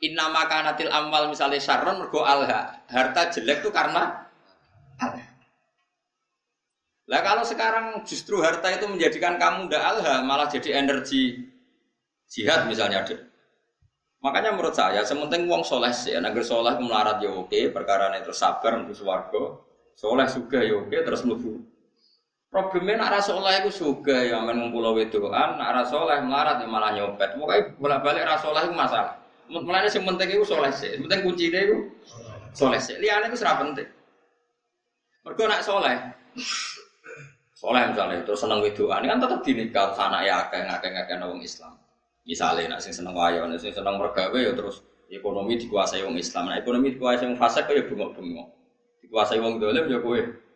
[0.00, 2.80] innama kanatil amal misalnya syarron mergo alha.
[2.88, 4.24] Harta jelek itu karena.
[7.08, 11.44] Lah kalau sekarang justru harta itu menjadikan kamu ndak alha, malah jadi energi
[12.24, 13.16] jihad misalnya ada.
[14.24, 18.80] Makanya menurut saya, sementing uang soleh sih, negeri soleh melarat ya oke, perkara itu sabar
[18.84, 19.44] untuk suwargo,
[19.96, 21.77] soleh juga ya oke, terus mlebu
[22.48, 27.36] Problemnya nak rasoleh itu juga ya main ngumpul wedoan, nak rasoleh melarat ya malah nyopet.
[27.36, 29.20] Pokoknya bolak balik rasoleh itu masalah.
[29.52, 31.92] Mulanya sing penting itu soleh sih, penting kunci itu
[32.56, 32.96] soleh sih.
[32.96, 33.84] Liane itu serap penting.
[35.28, 35.96] Mereka nak soleh,
[37.52, 41.76] soleh misalnya terus seneng wedoan kan tetap dinikah anak ya akeh ngakeh ngakeh orang Islam.
[42.24, 44.80] Misalnya nak sing seneng nak sing seneng mergawe ya terus
[45.12, 46.48] ekonomi dikuasai orang Islam.
[46.48, 48.48] Nah ekonomi dikuasai orang fasik ya bengok-bengok.
[49.04, 50.47] Dikuasai orang dolim ya kue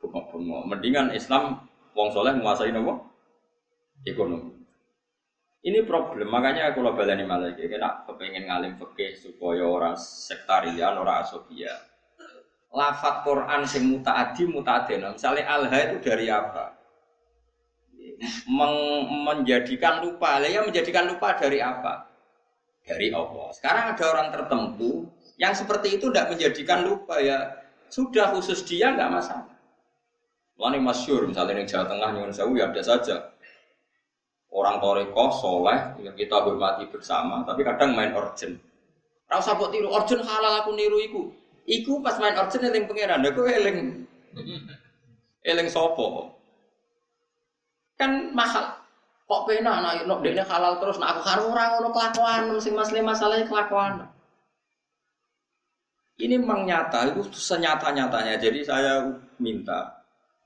[0.00, 0.62] bengok-bengok.
[0.66, 3.04] Mendingan Islam wong soleh menguasai nopo
[4.08, 4.60] ekonomi.
[5.60, 10.96] Ini problem, makanya aku lo baleni malah iki kena kepengen ngalim fikih supaya orang sektarian,
[10.96, 11.76] orang asobia.
[12.72, 15.12] Lafat Quran sing mutaadi mutaadena.
[15.12, 16.80] Misalnya alha itu dari apa?
[18.48, 18.74] Meng
[19.28, 20.40] menjadikan lupa.
[20.40, 22.08] Ya menjadikan lupa dari apa?
[22.80, 23.52] Dari Allah.
[23.52, 27.52] Sekarang ada orang tertentu yang seperti itu tidak menjadikan lupa ya
[27.92, 29.59] sudah khusus dia nggak masalah.
[30.60, 33.16] Lani masyur, misalnya di Jawa Tengah, Nyuwun Sewu ya ada saja.
[34.52, 38.60] Orang toreko, soleh, yang kita hormati bersama, tapi kadang main urgent.
[39.24, 41.22] Rasa buat tiru, urgent halal aku niru iku.
[41.64, 44.04] Iku pas main urgent eling pangeran, aku eling.
[45.40, 46.36] Eling sopo.
[47.96, 48.76] Kan mahal.
[49.24, 53.00] Kok pena anak nok dekne halal terus, nah aku karo orang ngono kelakuan, sing masalah
[53.00, 54.04] masalahnya kelakuan.
[56.20, 58.36] Ini memang nyata, itu senyata-nyatanya.
[58.36, 59.08] Jadi saya
[59.40, 59.99] minta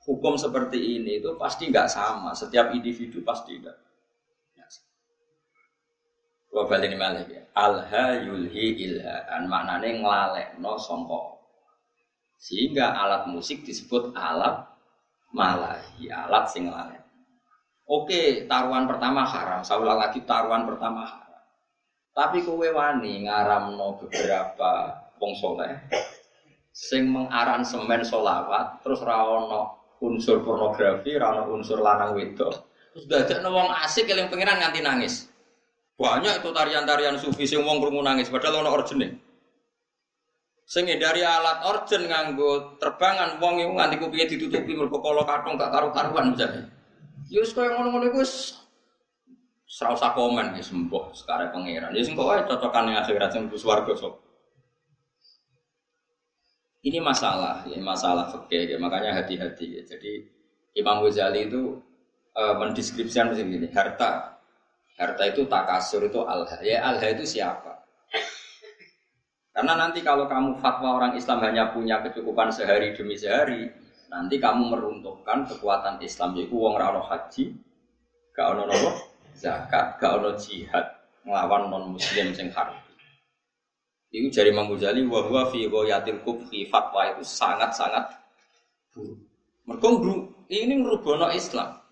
[0.05, 2.37] hukum seperti ini itu pasti nggak sama.
[2.37, 3.77] Setiap individu pasti tidak.
[6.55, 7.43] Gua balik malah ya.
[7.51, 11.43] Alha yulhi ilhaan maknanya ngelalek no songko.
[12.39, 14.63] Sehingga alat musik disebut alat
[15.35, 17.03] malahi, alat sing ngelalek.
[17.91, 19.67] Oke, taruhan pertama haram.
[19.67, 21.43] Saya ulang lagi taruhan pertama haram.
[22.15, 25.75] Tapi kowe wani ngaramno beberapa wong soleh
[26.75, 32.53] sing mengaransemen solawat terus rawono unsur pornografi, rano unsur lanang wedok.
[32.95, 35.27] Terus dadak wong asik yang pengiran nganti nangis.
[35.95, 39.15] Banyak itu tarian-tarian sufi sing wong krungu nangis padahal ono origine.
[40.65, 45.71] Sing dari alat origin nganggo terbangan wong iku nganti kupinge ditutupi mergo kala kathong gak
[45.71, 46.67] karu-karuan misalnya.
[47.31, 48.59] Ya wis koyo ngono-ngono iku wis
[49.85, 51.93] ora usah komen wis sembuh sekarang pangeran.
[51.93, 54.24] Ya sing kok wae cocokan ning akhirat sing swarga sok.
[56.85, 58.77] Ini masalah, ya masalah fikih, ya.
[58.77, 59.81] makanya hati-hati.
[59.81, 59.83] Ya.
[59.89, 60.21] Jadi
[60.77, 61.81] Imam Ghazali itu
[62.37, 64.37] e, mendeskripsikan begini, harta,
[65.01, 66.61] harta itu takasur itu alha.
[66.61, 67.89] Ya alha itu siapa?
[69.57, 73.65] Karena nanti kalau kamu fatwa orang Islam hanya punya kecukupan sehari demi sehari,
[74.13, 76.37] nanti kamu meruntuhkan kekuatan Islam.
[76.37, 77.55] Yaitu uang rano haji,
[78.37, 78.91] gak ono nopo
[79.33, 80.85] zakat, gak ono jihad,
[81.25, 82.84] ngelawan non Muslim sing haram.
[84.15, 88.15] Itu dari Imam Ghazali wa huwa fi ghayatil kubhi fatwa itu sangat-sangat
[88.95, 89.19] buruk.
[89.67, 89.91] Mergo
[90.47, 91.83] ini ngerubono Islam.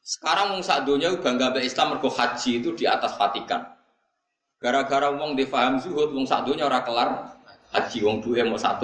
[0.00, 3.68] Sekarang wong sak donya bangga mbek Islam mergo haji itu di atas Vatikan.
[4.56, 7.36] Gara-gara wong difaham zuhud wong sak donya ora kelar
[7.68, 8.80] haji wong duwe mau 100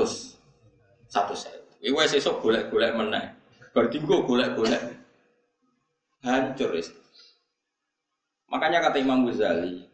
[1.09, 3.33] 100 Iku wis esuk golek-golek meneh.
[3.73, 4.83] Bar dinggo golek-golek.
[6.21, 7.07] Hancur Islam.
[8.51, 9.86] Makanya kata Imam Ghazali,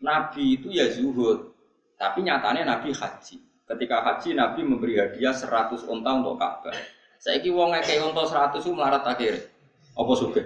[0.00, 1.56] Nabi itu ya zuhud,
[1.96, 3.36] tapi nyatanya Nabi haji.
[3.66, 6.76] Ketika haji Nabi memberi hadiah 100 unta untuk Ka'bah.
[7.18, 9.50] Kira wong ngekei unta 100 itu melarat akhir.
[9.98, 10.42] Apa suge?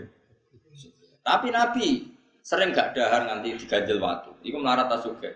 [1.20, 2.08] Tapi Nabi
[2.40, 4.32] sering gak dahar nanti diganjel waktu.
[4.40, 5.30] Iku melarat tak suge.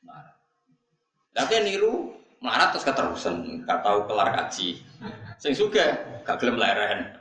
[0.00, 0.36] Melarat.
[1.36, 4.80] Lagi niru melarat terus keterusan, gak tahu kelar haji.
[5.36, 5.84] Sing suge
[6.24, 7.12] gak gelem leren.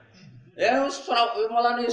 [0.55, 0.87] Ya
[1.51, 1.91] malah nih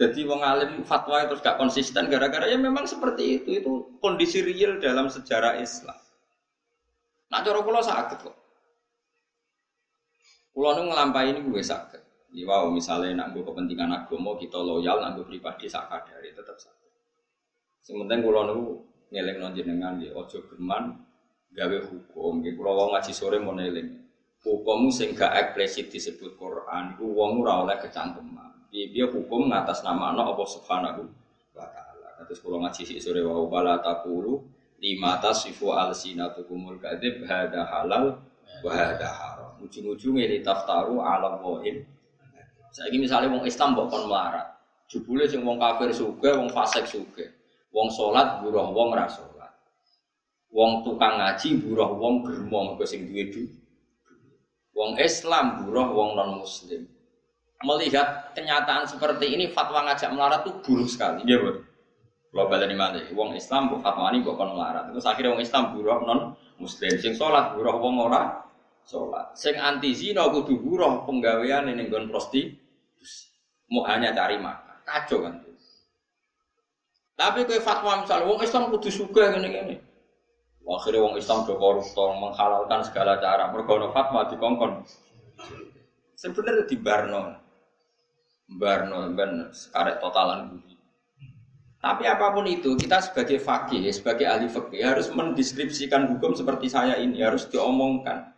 [0.00, 3.48] jadi wong alim fatwa terus gak konsisten gara-gara ya memang seperti itu.
[3.60, 5.98] Itu kondisi real dalam sejarah Islam.
[7.28, 8.36] Nah cara kula sakit kok.
[10.52, 12.02] Kula nu ngelampai ini gue sakit.
[12.32, 16.56] Ya wow, misalnya nak gue kepentingan agama kita loyal, nak gue pribadi sakit dari tetap
[16.56, 16.90] sakit.
[17.84, 18.80] Sementara kula nu
[19.12, 21.04] ngeleng nonjenengan ya ojo geman
[21.52, 22.40] gawe hukum.
[22.40, 24.00] Ya kula wong ngaji sore mau neling.
[24.42, 28.41] Hukum sing eksplisit disebut Quran, iku wong ora oleh kecangkeman
[28.72, 31.04] dia hukum ngatas nama no Allah subhanahu
[31.52, 32.08] wa ta'ala.
[32.16, 34.40] Kata sekolah ngaji si sore wa wala takulu
[34.80, 38.16] lima tasifu al sinatukumul kadib hada halal
[38.64, 39.60] wa hada haram.
[39.60, 41.84] Ujung-ujungnya li taftaru ala wahim
[42.72, 44.48] saya ini misalnya wong Islam bukan melarat.
[44.88, 47.28] Jubule sing wong kafir suge wong fasik suge
[47.72, 49.52] wong sholat buruh wong rasolat
[50.52, 53.48] wong tukang ngaji buruh wong germo mergo sing duwe
[54.76, 56.84] wong Islam buruh wong non muslim
[57.62, 61.22] melihat kenyataan seperti ini fatwa ngajak melarat itu buruk sekali.
[61.26, 61.50] Iya, Bu.
[62.32, 62.96] Kalau balik mana?
[63.12, 64.88] Wong Islam bu fatwa ini bukan melarat.
[64.88, 66.20] Terus akhirnya wong Islam buruk non
[66.56, 66.96] Muslim.
[66.96, 68.40] Sing sholat buruk wong ora
[68.88, 69.36] sholat.
[69.36, 73.28] Sing anti zina kudu buruh penggawean ning nggon prostitusi.
[73.68, 74.80] Mau hanya cari makan.
[74.80, 75.44] Kacau kan.
[77.12, 79.76] Tapi kowe fatwa misalnya wong Islam kudu sugih ngene-ngene.
[80.64, 83.52] Akhirnya wong Islam do koruptor menghalalkan segala cara.
[83.52, 84.88] Mergo fatwa dikongkon.
[86.16, 87.41] Sebenarnya di Barno.
[88.58, 90.76] Barno ben sekarek totalan budi.
[91.82, 96.94] Tapi apa pun itu, kita sebagai fakih, sebagai ahli fakih harus mendeskripsikan hukum seperti saya
[96.94, 98.30] ini, harus diomongkan.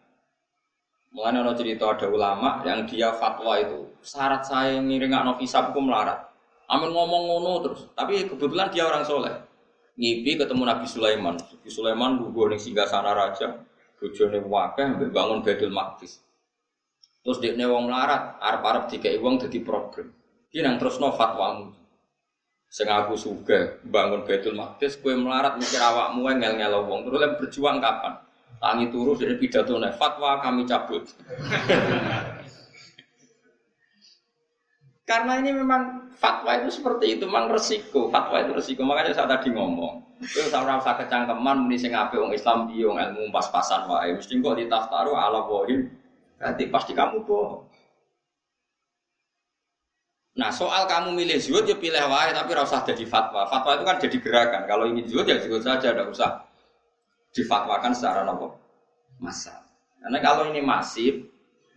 [1.13, 6.27] Mulanya ada cerita ada ulama yang dia fatwa itu syarat saya ngiring no hukum melarat.
[6.67, 9.37] Amin ngomong ngono terus, tapi kebetulan dia orang soleh.
[9.95, 11.37] Ngipi ketemu Nabi Sulaiman.
[11.39, 13.63] Nabi Sulaiman dulu nih singgah sana raja,
[14.01, 16.19] bojone wakeh bangun Baitul Maqdis.
[17.25, 20.13] Terus dia wong melarat, arab-arab tiga uang jadi problem.
[20.53, 21.73] Dia nang terus no fatwamu.
[22.69, 27.09] Sing aku suga bangun Baitul Maqdis, kue melarat mikir awakmu ngel ngel wong.
[27.09, 28.21] Terus lem berjuang kapan?
[28.61, 31.09] Tangi turu dari pidato fatwa kami cabut.
[35.05, 38.09] Karena ini memang fatwa itu seperti itu, memang resiko.
[38.09, 38.89] Fatwa itu resiko.
[38.89, 43.29] Makanya saya tadi ngomong, itu saya rasa kecangkeman muni sing ape wong Islam dia ilmu
[43.29, 43.85] pas-pasan.
[43.89, 46.04] Mesti kok ditaftaru ala bohim.
[46.39, 47.65] Berarti pasti kamu bohong.
[50.35, 53.47] Nah soal kamu milih zuhud ya pilih wae tapi rasa jadi fatwa.
[53.47, 54.63] Fatwa itu kan jadi gerakan.
[54.67, 56.43] Kalau ingin zuhud ya zuhud saja, tidak usah
[57.31, 58.59] difatwakan secara nopo
[59.23, 59.63] masa.
[60.03, 61.23] Karena kalau ini masif,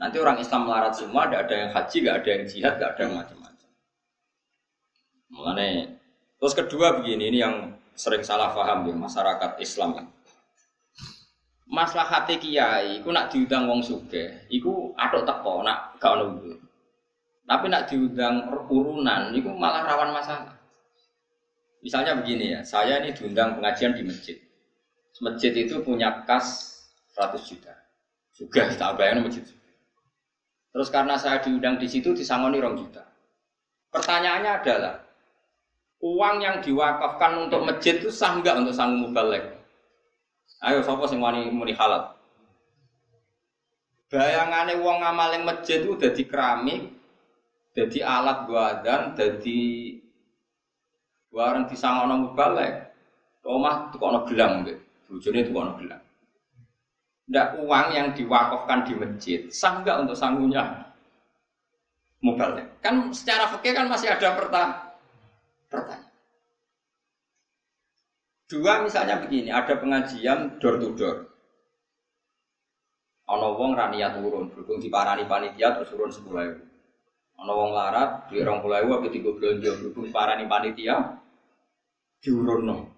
[0.02, 3.02] nanti orang Islam melarat semua, tidak ada yang haji, tidak ada yang jihad, tidak ada
[3.06, 3.70] yang macam-macam.
[5.32, 5.74] Mengenai
[6.42, 7.56] terus kedua begini, ini yang
[7.94, 9.90] sering salah paham ya masyarakat Islam.
[10.02, 10.17] Masalah
[11.76, 16.58] hati kiai, aku nak diundang wong suge, iku atok teko, nak gak ono
[17.48, 20.52] tapi nak diundang urunan, itu malah rawan masalah.
[21.80, 24.36] Misalnya begini ya, saya ini diundang pengajian di masjid.
[25.24, 26.76] Masjid itu punya kas
[27.16, 27.72] 100 juta.
[28.36, 29.46] Juga tak bayangin masjid.
[30.76, 33.08] Terus karena saya diundang di situ disangoni rong juta.
[33.96, 34.96] Pertanyaannya adalah,
[36.04, 39.57] uang yang diwakafkan untuk masjid itu sah nggak untuk sanggup mubalek?
[40.58, 42.18] Ayo, siapa sing wani muni halal?
[44.10, 46.82] Bayangannya uang ngamal yang masjid itu udah di keramik,
[47.76, 49.62] jadi alat gua dan jadi
[51.30, 52.90] barang disangono mubalek.
[53.48, 54.76] Omah tukono gelang nggih.
[55.08, 56.04] Bojone tukono gelang.
[57.32, 60.92] Ndak uang yang diwakafkan di masjid sah enggak untuk sangunya
[62.20, 62.82] mubalek?
[62.84, 66.07] Kan secara fikih kan masih ada pertanyaan.
[68.48, 71.18] Dua misalnya begini, ada pengajian door to door.
[73.28, 76.64] Ono wong raniat turun, berhubung diparani panitia terus turun sepuluh
[77.38, 81.20] Ana wong larat, duit 20.000 apa digo belanja berhubung parani panitia
[82.24, 82.98] diurunno.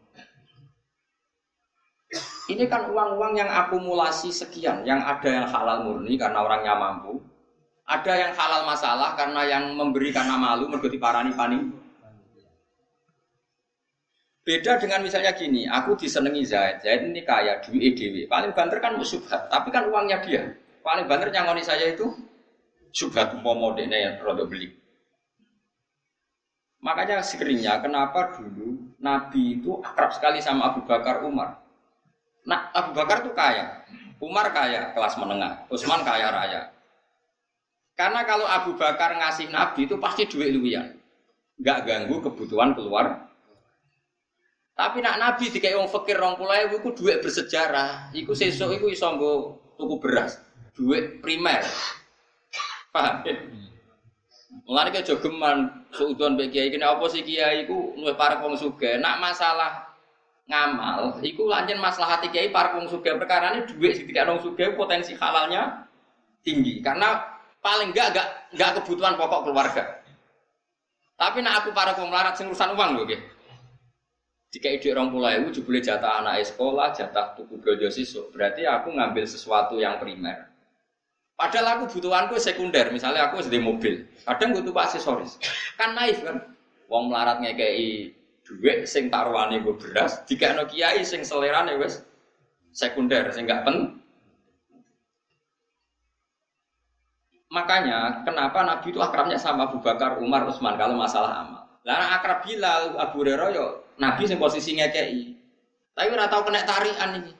[2.50, 7.22] Ini kan uang-uang yang akumulasi sekian, yang ada yang halal murni karena orangnya mampu,
[7.86, 11.60] ada yang halal masalah karena yang memberi karena malu mergo diparani pani.
[14.50, 18.98] Beda dengan misalnya gini, aku disenengi Zaid, Zaid ini kaya, duit EDW, paling banter kan
[18.98, 20.42] musibah, tapi kan uangnya dia.
[20.82, 22.10] Paling banter nyangoni saya itu
[22.90, 24.74] subhat umpama dene yang rada beli.
[26.82, 31.62] Makanya sekeringnya kenapa dulu Nabi itu akrab sekali sama Abu Bakar Umar.
[32.50, 33.86] Nah, Abu Bakar itu kaya,
[34.18, 36.74] Umar kaya kelas menengah, Utsman kaya raya.
[37.94, 40.98] Karena kalau Abu Bakar ngasih Nabi itu pasti duit luwian,
[41.62, 43.29] nggak ganggu kebutuhan keluar.
[44.80, 49.12] Tapi nak Nabi dikai wong fakir rong pulau itu duit bersejarah, iku sesuk iku iso
[49.76, 50.40] tuku beras,
[50.72, 51.68] duit primer.
[52.96, 53.36] Paham ya?
[54.64, 59.04] Mulane ke jogeman suudon mbek kiai kene apa sih kiai iku luwih para wong sugih.
[59.04, 59.84] Nak masalah
[60.48, 64.80] ngamal iku lanjen masalah hati kiai para wong sugih perkarane dhuwit sing dikek wong sugih
[64.80, 65.86] potensi halalnya
[66.42, 67.20] tinggi karena
[67.60, 69.84] paling enggak enggak enggak kebutuhan pokok keluarga.
[71.20, 73.22] Tapi nak aku para melarat sing urusan uang lho nggih.
[74.50, 78.26] Jika ide orang pulau itu boleh jatah anak sekolah, jatah tuku belanja siswa.
[78.34, 80.50] Berarti aku ngambil sesuatu yang primer.
[81.40, 85.40] Padahal aku butuhanku sekunder, misalnya aku sedih mobil, kadang butuh aksesoris.
[85.80, 86.44] Kan naif kan?
[86.92, 88.12] Wong melarat ngekei
[88.44, 92.04] duit sing taruhane gue beras, jika no kiai sing selerane wes
[92.76, 94.04] sekunder, sing gak pen.
[97.54, 101.64] Makanya kenapa Nabi itu akrabnya sama Abu Bakar, Umar, Utsman kalau masalah amal.
[101.88, 105.36] Lalu akrab Bilal, Abu Hurairah Nabi sing posisi ngekei.
[105.94, 107.34] Tapi ora tau kena tarian ini.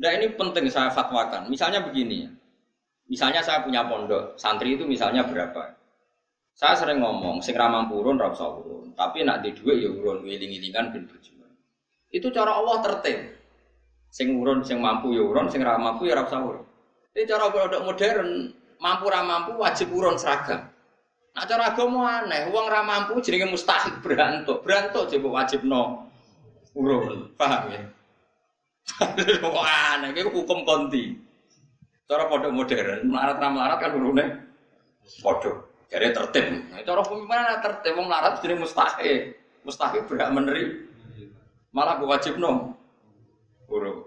[0.00, 1.46] Nah ini penting saya fatwakan.
[1.52, 2.26] Misalnya begini,
[3.06, 5.76] misalnya saya punya pondok, santri itu misalnya berapa?
[6.54, 8.96] Saya sering ngomong, sing ramang purun, rap urun.
[8.96, 11.54] Tapi nak di dua ya urun, wiling-wilingan ben berjuang.
[12.14, 13.20] Itu cara Allah tertib.
[14.08, 16.64] Sing urun, sing mampu ya urun, sing ra mampu ya ra usah urun.
[17.14, 20.73] Ini cara produk modern, mampu ra mampu wajib urun seragam.
[21.34, 24.62] Nah cara agama aneh, uang ra mampu jenenge mustahil berantuk.
[24.62, 26.06] Berantuk coba wajib no
[26.78, 27.34] urun.
[27.34, 27.82] Paham ya?
[29.42, 31.18] Kok aneh, itu hukum konti.
[32.06, 34.24] Cara produk modern, melarat ra melarat kan urune
[35.24, 35.52] padha.
[35.90, 36.46] Jadi tertib.
[36.70, 39.34] Nah, cara pemimpinan tertib, wong melarat jenenge mustahil.
[39.66, 40.86] Mustahil berhak menerima.
[41.74, 42.78] Malah wajib no
[43.66, 44.06] urun.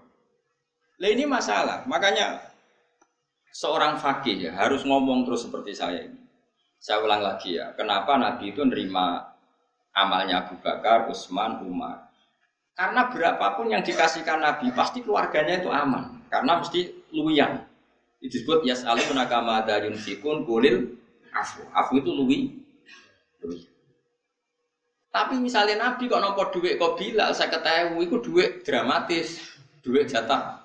[0.96, 1.84] Lah ini masalah.
[1.84, 2.40] Makanya
[3.52, 6.17] seorang fakih ya harus ngomong terus seperti saya ini.
[6.78, 9.34] Saya ulang lagi ya, kenapa Nabi itu nerima
[9.90, 12.06] amalnya Abu Bakar, Utsman, Umar?
[12.78, 16.22] Karena berapapun yang dikasihkan Nabi, pasti keluarganya itu aman.
[16.30, 17.66] Karena mesti luyan.
[18.22, 20.94] Itu disebut yas'alu nakama dayun fikun kulil
[21.34, 21.66] afu.
[21.74, 22.54] Afu itu luwi.
[23.42, 23.66] luwi.
[25.08, 29.40] Tapi misalnya Nabi kok nopo duit kok bila saya ketahui itu duit dramatis,
[29.80, 30.62] duit jatah,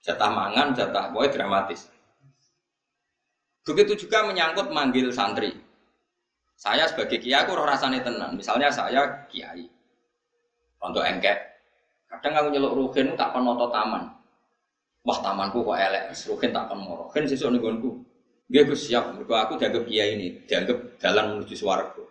[0.00, 1.90] jatah mangan, jatah boy dramatis.
[3.64, 5.56] Begitu juga menyangkut manggil santri.
[6.54, 8.36] Saya sebagai kiai aku roh rasanya tenang.
[8.36, 9.64] Misalnya saya kiai.
[10.84, 11.40] Untuk engkek.
[12.04, 14.04] Kadang aku nyeluk ruhin tak penoto taman.
[15.08, 16.12] Wah tamanku kok elek.
[16.28, 17.08] Ruhin tak penmoro.
[17.08, 18.04] Kan sesuk nenggonku.
[18.52, 19.16] Dia gue siap.
[19.16, 20.28] Mereka aku dianggap kiai ini.
[20.44, 22.04] Dianggap jalan menuju suaraku.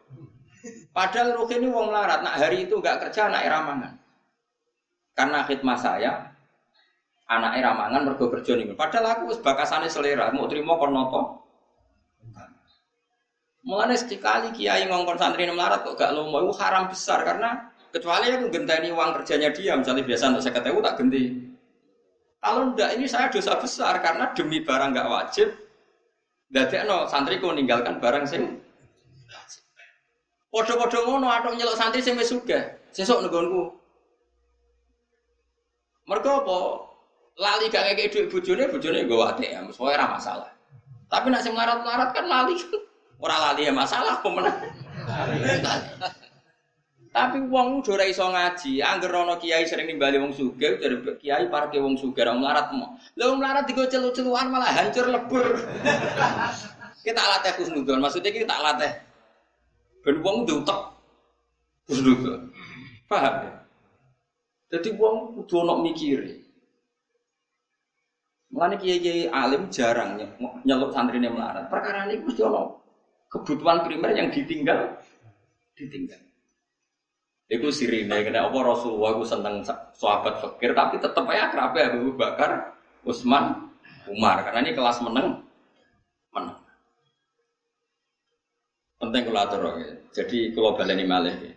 [0.89, 2.25] Padahal ruhin ini wong larat.
[2.25, 3.93] Nak hari itu nggak kerja anak ramangan.
[5.13, 6.33] Karena khidmat saya,
[7.29, 8.73] anak ramangan mergo kerja nih.
[8.73, 11.42] Padahal aku bakasane selera, mau terima konoto
[13.63, 18.51] Mulane sekali kiai ngongkon santri melarat kok gak lomo itu haram besar karena kecuali aku
[18.51, 21.23] genteni uang kerjanya dia misalnya biasa untuk saya ketemu tak genti.
[22.43, 25.47] Kalau ndak ini saya dosa besar karena demi barang nggak wajib.
[26.85, 28.61] no santriku meninggalkan barang sing
[30.53, 32.77] Podo-podo ngono atok nyelok santri sing wis sugih.
[32.93, 33.73] Sesuk nggonku.
[36.05, 36.57] Mergo apa?
[37.41, 40.51] Lali gak ngekek dhuwit bojone, bojone nggo ATM, soalnya ora masalah.
[41.09, 42.53] Tapi nak sing melarat-melarat kan lali.
[43.21, 44.57] Ora lali ya masalah pemenang.
[47.13, 51.77] Tapi wong udah ora iso ngaji, angger kiai sering nimbali wong sugih, dari kiai parke
[51.77, 52.97] wong sugih ora melarat mo.
[53.13, 55.45] Lah wong melarat digo celu-celuan malah hancur lebur.
[57.05, 58.91] kita latih khusnudon, maksudnya kita latih
[60.01, 60.81] ben wong diutek
[61.85, 62.49] khusnudon.
[63.05, 63.53] Paham ya?
[64.73, 66.41] Jadi wong kudu ana mikire.
[68.49, 70.17] Mulane kiai-kiai alim jarang
[70.65, 71.69] nyeluk santrine melarat.
[71.69, 72.73] Perkara ini mesti ana
[73.33, 75.01] kebutuhan primer yang ditinggal
[75.73, 76.21] ditinggal.
[77.49, 79.65] Itu sirine kena apa Rasulullah itu seneng
[79.97, 83.73] sahabat fakir tapi tetap aja akrab Abu Bakar Utsman
[84.09, 84.45] Umar.
[84.47, 85.43] Karena ini kelas meneng
[86.33, 86.57] meneng.
[89.01, 89.91] Penting kalau atur ya.
[90.15, 91.53] jadi kalau baleni malih ya.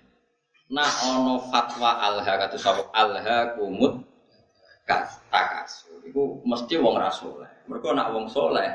[0.67, 4.03] nah ono fatwa alha kata sahabat alha kumut
[5.31, 7.39] takas itu mesti wong rasul
[7.71, 8.67] mereka nak wong soleh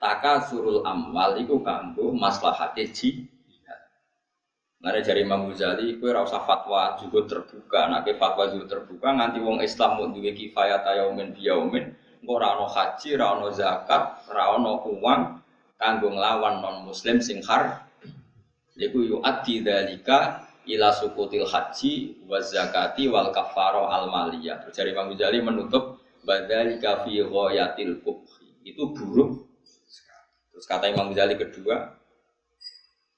[0.00, 3.28] taka surul amwal iku kanggo maslahate ji
[4.80, 9.60] Mana jari Imam Ghazali, kue rasa fatwa juga terbuka, nak fatwa juga terbuka, nganti wong
[9.60, 11.92] Islam mau duwe kifayat yaumin biyaumin,
[12.24, 15.36] kok rano haji, rano zakat, rano uang,
[15.76, 17.84] kanggo nglawan non Muslim sing har,
[18.72, 24.64] yaiku yu adi dalika ila sukutil haji wa zakati wal kafaro al maliyah.
[24.64, 25.12] Terus jari Imam
[25.60, 28.48] menutup badalika fi ghayatil kubhi.
[28.64, 29.49] Itu buruk
[30.60, 31.88] Terus kata Imam Ghazali kedua,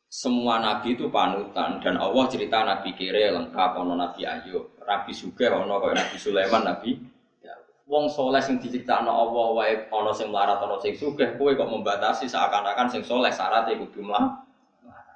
[0.07, 5.51] semua nabi itu panutan dan Allah cerita nabi kire lengkap ono nabi Ayub, nabi Suge
[5.51, 7.03] ono kaya nabi Sulaiman, nabi
[7.90, 12.30] Wong soleh sing diceritakan Allah wae ono sing melarat ono sing sugih kowe kok membatasi
[12.30, 14.38] seakan-akan sing soleh syaratnya kudu mlah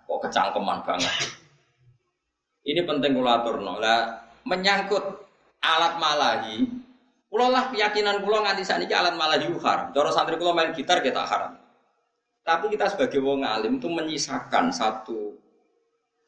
[0.05, 1.15] kok kecangkeman banget.
[2.67, 3.79] Ini penting kula aturno.
[3.79, 5.05] Lah menyangkut
[5.63, 6.67] alat malahi,
[7.31, 9.95] kula lah keyakinan kula nganti sakniki alat malahi haram.
[9.95, 11.66] Cara santri kula main gitar kita haram.
[12.47, 15.35] Tapi kita sebagai wong alim itu menyisakan satu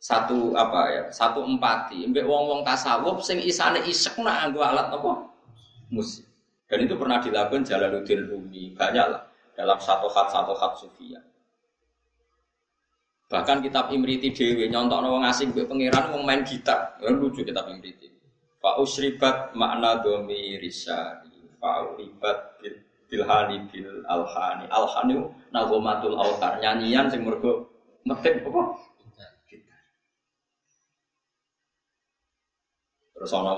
[0.02, 2.02] satu apa ya satu empati.
[2.10, 5.30] Mbek wong wong tasawuf sing isane isek nak anggo alat apa?
[5.94, 6.26] Musik.
[6.66, 9.22] Dan itu pernah dilakukan Jalaluddin Rumi banyak lah
[9.54, 11.22] dalam satu hat satu hat sufia
[13.28, 16.96] bahkan kitab Imriti Dewi nyontok wong asing mbek pangeran wong main gitar.
[16.98, 18.08] Ya, lucu kitab Imriti.
[18.58, 26.60] Pak Usribat makna domi risari Pak Uribat bil bilhani bil alhani alhani nagomatul autar.
[26.60, 27.72] Nyanyian sing mergo
[28.04, 28.62] metik apa?
[33.18, 33.52] Terus ana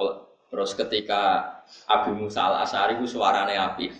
[0.49, 1.23] terus ketika
[1.85, 3.93] Abu Musa al Asari ku suarane api.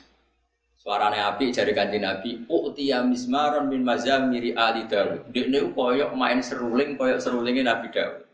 [0.81, 5.29] Suarane api jari kanji Nabi utia mismaron min mazamiri ali Dawud.
[5.29, 8.25] Dekne koyok main seruling koyok serulingnya Nabi Dawud.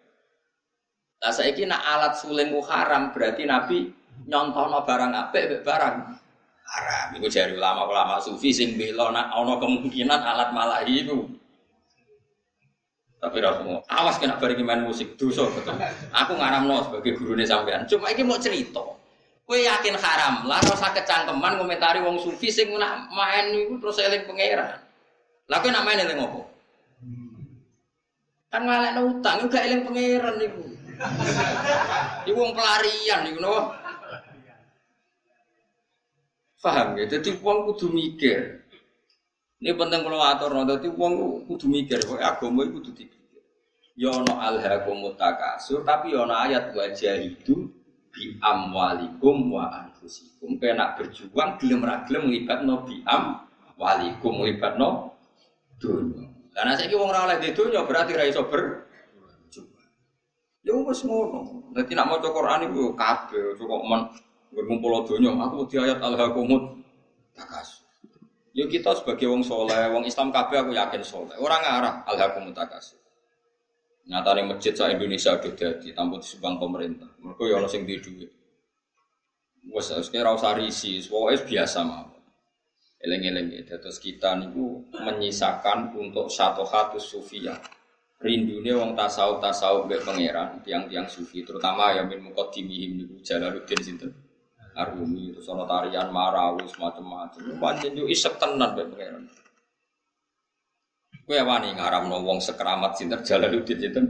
[1.17, 3.91] Nah, saya nak alat suling haram berarti Nabi
[4.31, 5.97] nyontono barang apik barang
[6.67, 7.07] haram.
[7.17, 11.27] Iku jari ulama-ulama sufi sing bela nak ana kemungkinan alat malahi iku.
[13.17, 13.59] Tapi ra
[13.91, 15.75] awas kena bareng main musik dosa betul.
[16.12, 17.89] Aku ngaramno sebagai gurune sampean.
[17.89, 18.85] Cuma iki mau cerita.
[19.47, 24.27] Kowe yakin haram, lah rasa kecangkeman komentari wong sufi sing nak main iku terus eling
[24.27, 24.83] pangeran.
[25.47, 26.51] Lah kowe nak main eling opo?
[28.51, 30.67] Kan ngalekno utang gak eling pangeran niku.
[32.27, 33.86] Iku wong pelarian niku napa?
[36.61, 37.05] Paham ya?
[37.07, 38.65] Jadi wong kudu mikir.
[39.57, 43.43] Ini penting kalau atur, jadi wong kudu mikir, kok agama itu kudu dipikir.
[43.97, 47.73] Ya ana alhaqumut takasur, tapi ya ana ayat wajah itu
[48.13, 50.61] bi amwalikum wa anfusikum.
[50.61, 55.17] Kena berjuang gelem ra gelem nglibatno bi amwalikum nglibatno
[55.81, 56.25] dunya.
[56.57, 58.89] Karena saya wong ora oleh di dunya berarti ra iso ber
[60.67, 61.71] Ya wis ngono.
[61.71, 64.03] Dadi nak maca Quran iku kabeh kok men
[64.55, 66.81] ngumpul donya, aku di ayat al-hakumut
[67.37, 67.87] takas.
[68.57, 71.37] Yo kita sebagai wong soleh, wong Islam kabeh aku yakin soleh.
[71.37, 72.97] Orang ngarah al-hakumut takas.
[74.07, 77.11] nih masjid sa Indonesia udah jadi tanpa disumbang pemerintah.
[77.21, 78.31] Mereka ya ono sing di duit.
[79.67, 81.03] Wes kira usah risi,
[81.43, 82.07] biasa mah.
[82.97, 87.53] Eleng-eleng ya, terus kita niku menyisakan untuk satu hatu sufia.
[88.17, 94.26] Rindunya wong tasawuf tasawuf be pangeran, tiang-tiang sufi, terutama yang min mukadimihim niku Jalaluddin sinten.
[94.77, 97.57] Arumi itu sono tarian marawis macam-macam.
[97.57, 99.24] Pancen yo isek tenan bae pangeran.
[101.24, 104.07] Kowe wani ngaramno wong sekeramat sinten Jalaluddin sinten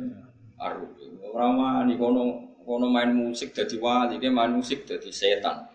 [0.59, 1.23] Arumi.
[1.31, 2.23] Ora wani kono
[2.67, 5.71] kono main musik dadi wali, ke main musik dadi setan.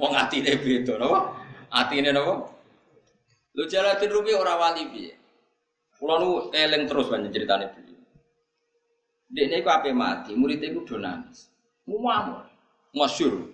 [0.00, 1.18] wong atine beda napa?
[1.68, 2.40] Atine napa?
[3.52, 5.12] Lu Jalaluddin Rumi ora wali piye?
[6.00, 8.00] Kulo nu eling terus banyak ceritane beliau.
[9.28, 11.52] Dekne iku ape mati, muridnya iku do nangis.
[12.94, 13.50] Masyur.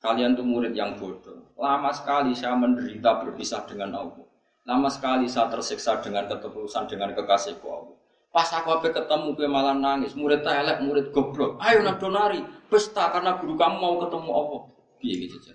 [0.00, 1.52] Kalian tuh murid yang bodoh.
[1.58, 4.26] Lama sekali saya menderita berpisah dengan Allah.
[4.64, 7.96] Lama sekali saya tersiksa dengan ketulusan dengan kekasihku Allah.
[8.28, 11.56] Pas aku apa ketemu ke malah nangis, murid telek, murid goblok.
[11.58, 14.60] Ayo nak donari, pesta karena guru kamu mau ketemu Allah.
[15.00, 15.54] Biar gitu aja.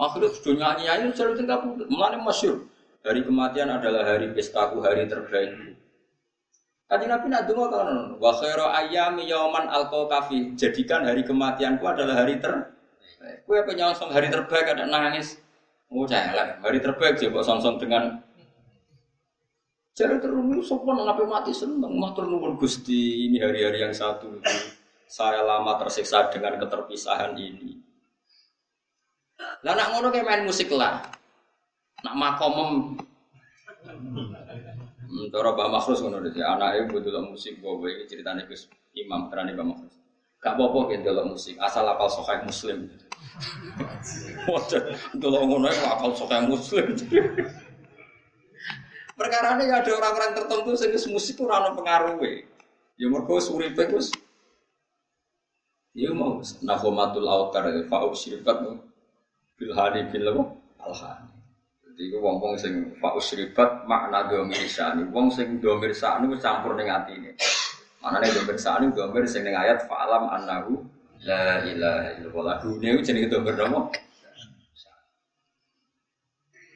[0.00, 1.86] Akhirnya sudah nyanyi selalu tinggal putih.
[1.92, 2.64] Mulanya masyur.
[3.04, 5.76] Hari kematian adalah hari pestaku, hari terbaik.
[6.90, 10.58] Kaji Nabi nak dungo kan, wa khairu ayyami yauman alqa kafi.
[10.58, 12.50] Jadikan hari kematianku adalah hari ter.
[13.46, 15.38] Kue apa nyongsong hari terbaik ada nangis.
[15.86, 18.18] Oh lah, hari terbaik coba songsong dengan
[19.94, 24.54] Jadi terus sopan ngapain mati seneng, matur nuwun gusti ini hari-hari yang satu itu
[25.10, 27.76] saya lama tersiksa dengan keterpisahan ini.
[29.66, 31.04] Lah nak ngono kayak main musik lah,
[32.00, 32.96] nak makomem
[35.28, 39.66] cara Mbak Makhrus ngono dadi anake mbok musik bawa iki ceritane Gus Imam terane Mbak
[39.68, 39.94] Makhrus.
[40.40, 42.88] Gak apa-apa delok musik, asal apal sahih Muslim.
[44.48, 44.82] Waduh,
[45.20, 46.88] delok ngono apal sahih Muslim.
[49.20, 52.48] Perkara ini ada orang-orang tertentu sing musik itu ora pengaruhe.
[52.96, 54.08] Ya mergo uripe Gus
[55.90, 58.62] Ya mau nahomatul autar fa'u syirkat
[59.58, 60.94] bil hadi bil al
[62.00, 65.04] Iku wong-wong sing fa usribat makna domir sani.
[65.12, 67.36] Wong sing domir sani campur ning atine.
[68.00, 70.80] Manane domir sani domir sing ning ayat fa'alam annahu
[71.28, 72.56] la ilaha illallah.
[72.64, 73.92] Dune iku jenenge domir nopo?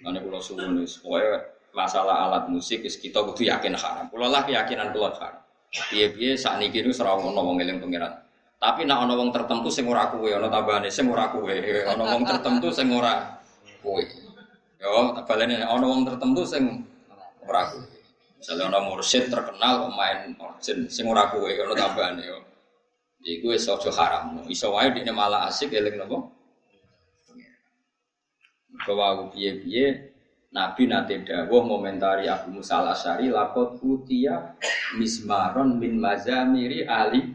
[0.05, 1.41] Mane kula suwun pokoke
[1.72, 4.12] masalah alat musik kita kudu yakin haram.
[4.12, 5.41] Kula lah keyakinan kula haram.
[5.72, 8.12] Piye-piye sakniki niku ora ono wong eling pangeran.
[8.61, 12.22] Tapi nek ana wong tertentu sing ora kuwe, ana tambahane sing ora kuwe, ana wong
[12.29, 13.41] tertentu sing ora
[13.81, 14.24] kuwe.
[14.85, 16.85] Yo, tak baleni ana wong tertentu sing
[17.49, 17.89] ora kuwe.
[18.37, 22.45] Misalnya ana mursyid terkenal pemain orjen sing ora kuwe ana tambahane yo.
[23.24, 24.45] Iku wis aja haram.
[24.53, 26.28] Iso wae dene malah asik eling napa?
[28.85, 30.12] Bahwa piye-piye
[30.53, 34.55] Nabi nate dawuh momentari Abu Musa al-Asy'ari lakot utia
[35.01, 37.32] mismaron min mazamiri ali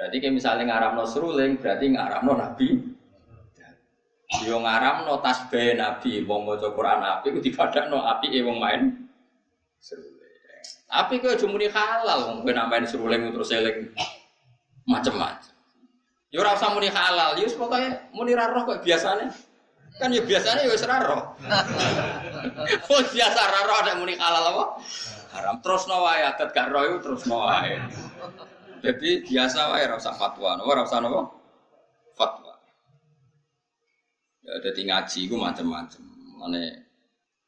[0.00, 2.68] Berarti kayak misalnya ngaramno seruling, berarti ngaramno Nabi
[4.38, 7.42] Yo ngaram no tasbih Nabi, wong maca Quran api ku
[7.90, 9.10] no api e wong main
[9.82, 10.34] seruling.
[10.86, 13.90] Api ku aja muni halal wong kowe main seruling terus eling
[14.86, 15.50] macem-macem.
[16.30, 19.34] Yo ora usah muni halal, yo pokoke muni ra roh kok biasane.
[19.98, 21.34] Kan ya biasanya ya wis ra roh.
[22.86, 24.64] Oh biasa ra ada muni halal apa?
[25.34, 26.70] Haram terus no wae adat gak
[27.02, 27.82] terus no wae.
[28.78, 31.34] Jadi biasa wae ora usah fatwa, ora usah napa?
[32.14, 32.49] Fatwa.
[34.58, 36.02] Jadi ngaji itu macam-macam.
[36.40, 36.58] Mana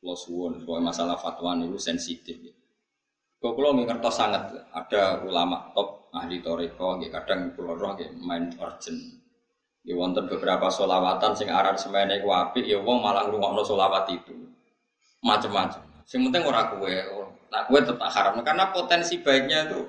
[0.02, 2.38] lo suwon, masalah fatwa itu sensitif.
[3.42, 8.54] Kok kalau ngertos sangat ada ulama top ahli toriko, nggih kadang kula roh nggih main
[8.54, 8.98] urgent.
[9.82, 14.30] Ya wonten beberapa solawatan sing aran semene ku apik ya wong malah ngrungokno solawat itu.
[15.26, 15.82] Macem-macem.
[16.06, 17.02] Sing penting ora kue,
[17.50, 19.80] nah kue tetap haram karena potensi baiknya itu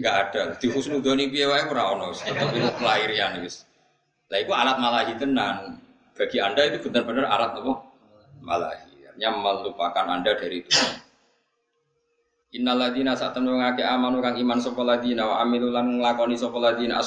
[0.00, 0.42] nggak ada.
[0.60, 3.64] Di husnudoni piye wae ora ono, tetep itu kelahirian wis.
[4.32, 5.78] Lah iku alat malahi tenan.
[6.16, 7.72] Bagi Anda itu benar-benar alat apa?
[8.42, 8.96] Malahi.
[9.16, 10.72] Artinya melupakan Anda dari itu.
[12.56, 17.04] Innaladina saat temen ngake amanu kang iman sapa ladina wa amilu lan nglakoni sapa ladina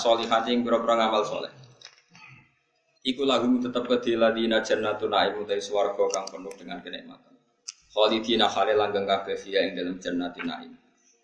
[0.50, 1.54] ing pira ngamal saleh.
[3.02, 7.34] Iku lagu tetep kedhi ladina jannatun naim utai swarga kang penuh dengan kenikmatan.
[7.90, 10.74] Khalidina khale langgeng kabeh fiya ing dalam jannatin naim.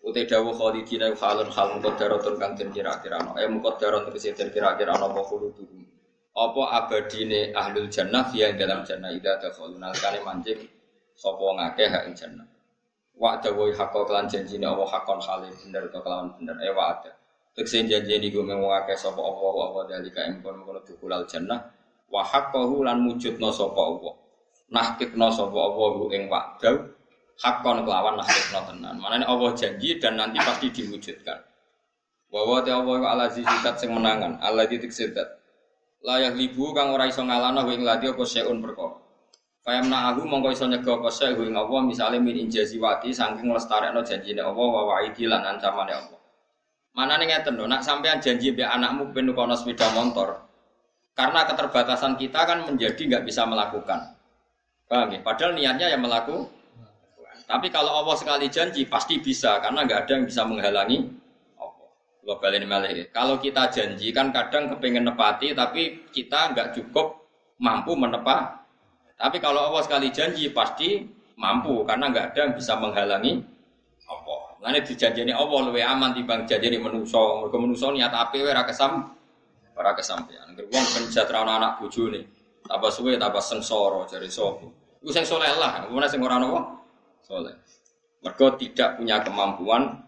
[0.06, 3.34] Utai dawuh khalidina khalun hal muqaddaratun kang den kira-kirano.
[3.42, 5.82] Eh muqaddaratun tegese den kira-kirano apa khuluduhum.
[6.30, 10.62] Apa abadine ahlul jannah fiya ing dalam jannah ida dakhaluna kane mancing
[11.18, 12.46] sapa ngakeh hak jannah.
[13.18, 17.10] Wa dawuh hakka kelan janjine Allah hakon hale bener to kelawan bener eh wa ada.
[17.58, 21.66] Tekse janji niku mung akeh sapa Allah wa wa dalika ing kono dukulal jannah
[22.06, 24.14] wa haqqahu lan mujudna sapa Allah.
[24.70, 26.76] Nahkikna sapa Allah ing wa'dau
[27.40, 28.96] hakon kelawan nahkikna tenan.
[28.96, 31.38] Manane Allah janji dan nanti pasti diwujudkan.
[32.32, 35.38] Wa wa Allah ala zikat sing menangan, Allah titik sedat.
[36.02, 39.06] Layak libu kang ora iso ngalana ing ladi apa seun perkara.
[39.66, 44.06] Fayamna aku mongko iso nyega apa sek ing Allah misale min injazi wati saking lestarekno
[44.06, 46.20] janjine Allah wa wa'idi lan ancamane Allah.
[46.94, 50.46] Manane ngeten lho, nak sampean janji mbek anakmu ben kono sepeda motor.
[51.12, 54.16] Karena keterbatasan kita kan menjadi nggak bisa melakukan.
[54.86, 55.20] Paham ya?
[55.20, 56.55] Padahal niatnya yang melakukan.
[57.46, 60.98] Tapi kalau Allah sekali janji pasti bisa karena nggak ada yang bisa menghalangi
[61.62, 61.88] Allah.
[63.14, 67.22] Kalau kita janji kan kadang kepengen nepati tapi kita nggak cukup
[67.62, 68.66] mampu menepati
[69.16, 71.08] tapi kalau Allah sekali janji pasti
[71.40, 73.40] mampu karena nggak ada yang bisa menghalangi
[74.06, 74.42] Allah.
[74.60, 77.18] Lainnya dijanjini Allah lebih aman dibanding janjini manusia.
[77.18, 78.92] Mereka manusia niat api ora kesam,
[79.72, 80.52] ora kesampean.
[80.52, 82.24] Wong penjatra anak bojo nih.
[82.68, 84.68] Apa suwe apa sengsara dari sopo.
[85.00, 86.85] Iku sing soleh lah, kemudian sing ora nopo
[87.26, 87.58] soleh.
[88.22, 90.06] Mereka tidak punya kemampuan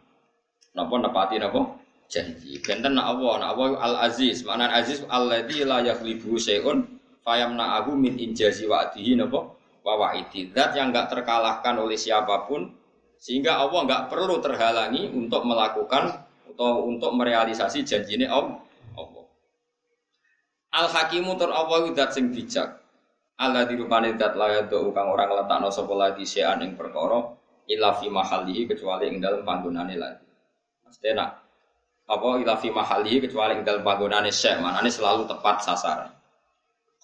[0.78, 1.74] napa nepati napa?
[2.08, 2.56] Janji.
[2.62, 4.46] Benten nak Allah, nak Allah Al Aziz.
[4.46, 6.86] Makna Aziz alladzi la yaghlibu syai'un
[7.20, 9.50] fayam na'ahu min injazi wa'dihi napa?
[9.84, 10.54] Wa wa'idi.
[10.54, 12.70] Zat yang enggak terkalahkan oleh siapa pun
[13.18, 18.62] sehingga Allah enggak perlu terhalangi untuk melakukan atau untuk merealisasi janjine Allah.
[20.68, 22.87] Al hakimu tur Allah zat sing bijak
[23.38, 27.34] Allah dirupani zat layat do kang orang letakno sapa lagi sean ing perkara
[27.70, 28.10] illa fi
[28.66, 30.26] kecuali ing dalam panggonane lagi
[30.82, 31.30] Mesti nak
[32.08, 36.18] apa illa fi mahalihi kecuali ing dalam panggonane syek manane selalu tepat sasaran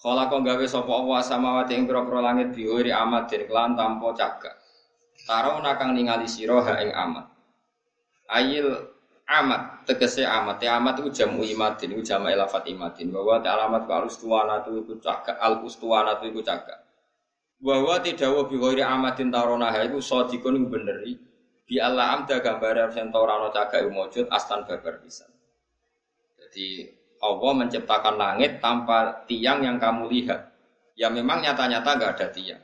[0.05, 4.53] Kala kau gawe sapa Allah samawati ing pira-pira langit biwiri amat den kelan tanpa cagak.
[5.25, 7.25] Taro nakang ningali sira ha ing amat.
[8.29, 8.69] Ayil
[9.25, 13.83] amat tegese amat ya amat itu jamu imadin itu jamu elafat imadin bahwa te alamat
[13.89, 16.79] al ustuwana itu iku cagak al ustuwana itu iku cagak
[17.57, 21.17] bahwa tidak wa bi ghairi amatin taronaha itu sadikun iku beneri
[21.65, 23.09] bi Allah amda gambar yang
[23.49, 25.33] cagak iku mujud astan babar pisan
[26.37, 26.93] jadi
[27.25, 30.51] Allah menciptakan langit tanpa tiang yang kamu lihat.
[30.95, 32.63] Ya memang nyata-nyata nggak ada tiang.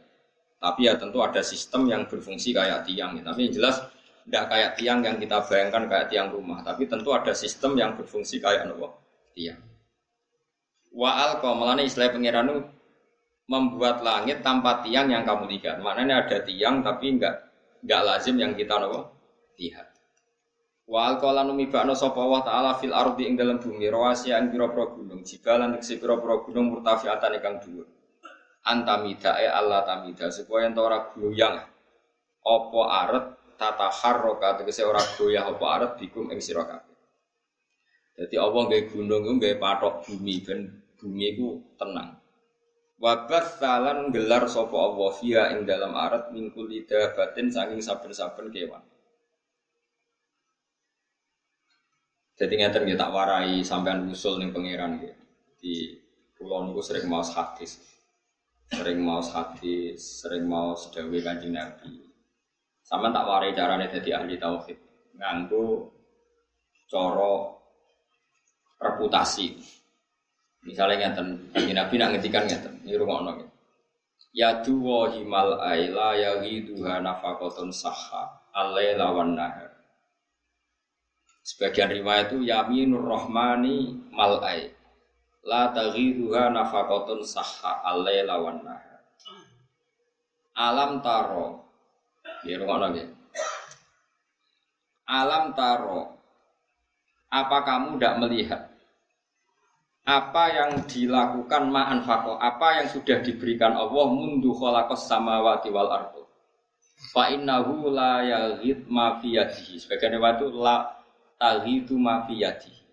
[0.61, 3.17] Tapi ya tentu ada sistem yang berfungsi kayak tiang.
[3.19, 3.81] Tapi yang jelas
[4.25, 6.61] tidak kayak tiang yang kita bayangkan kayak tiang rumah.
[6.61, 8.87] Tapi tentu ada sistem yang berfungsi kayak apa?
[9.33, 9.61] Tiang.
[10.91, 12.67] Wa al melani istilah pengiran
[13.47, 15.79] membuat langit tanpa tiang yang kamu lihat.
[15.83, 17.35] Maknanya ada tiang tapi nggak
[17.83, 19.11] nggak lazim yang kita apa?
[19.61, 19.87] lihat.
[20.91, 25.21] Wa alqala numibakno sapa wa taala fil ardi ing dalam bumi rawasi ing pira-pira gunung
[25.23, 27.87] jibalan ing pira-pira gunung murtafiatan ingkang dhuwur.
[28.67, 31.57] Antamida e Allah tamida supaya ento ora goyang
[32.41, 33.25] apa aret
[33.61, 36.97] tata harroka tegese ora goyah apa aret bikum ing sira kabeh.
[38.17, 40.59] Dadi Allah nggawe gunung iku nggawe patok bumi ben
[40.97, 42.17] bumi iku tenang.
[42.97, 48.81] Wabas salan gelar sapa Allah via ing dalam aret mingkul lidah batin saking saben-saben kewan.
[52.41, 55.21] Jadi ngeten tak warai sampean usul ning pangeran gitu.
[55.61, 55.73] Di
[56.33, 57.77] pulau niku sering mau hadis.
[58.73, 62.10] Sering mau hadis, sering mau sedawi Kanjeng Nabi.
[62.91, 64.75] Sama tak warai carane jadi ahli tauhid.
[65.15, 65.87] Nganggo
[66.91, 67.55] coro
[68.83, 69.55] reputasi.
[70.67, 73.49] Misalnya ngeten, Kanjeng Nabi nak ngetikan ngeten, ini rumah gitu.
[74.35, 79.71] Ya duwa himal aila ya ghiduha nafakotun sahha alaila wan nahar
[81.41, 84.71] Sebagian riwayat itu yaminur rahmani mal'ai.
[85.41, 89.01] La taghiduha nafakotun sahha alaila wan nahar.
[90.53, 91.70] Alam taro.
[92.45, 93.05] Ya rumah lagi.
[95.05, 96.17] Alam taro.
[97.31, 98.61] apa kamu tidak melihat
[100.03, 106.27] apa yang dilakukan ma'an fako, apa yang sudah diberikan Allah mundu khalaqas samawati wal ardu.
[107.15, 109.79] Fa innahu la yaghid ma fi yadihi.
[109.79, 110.91] Sebagian waktu la
[111.39, 112.83] taghidu ma fi yadihi.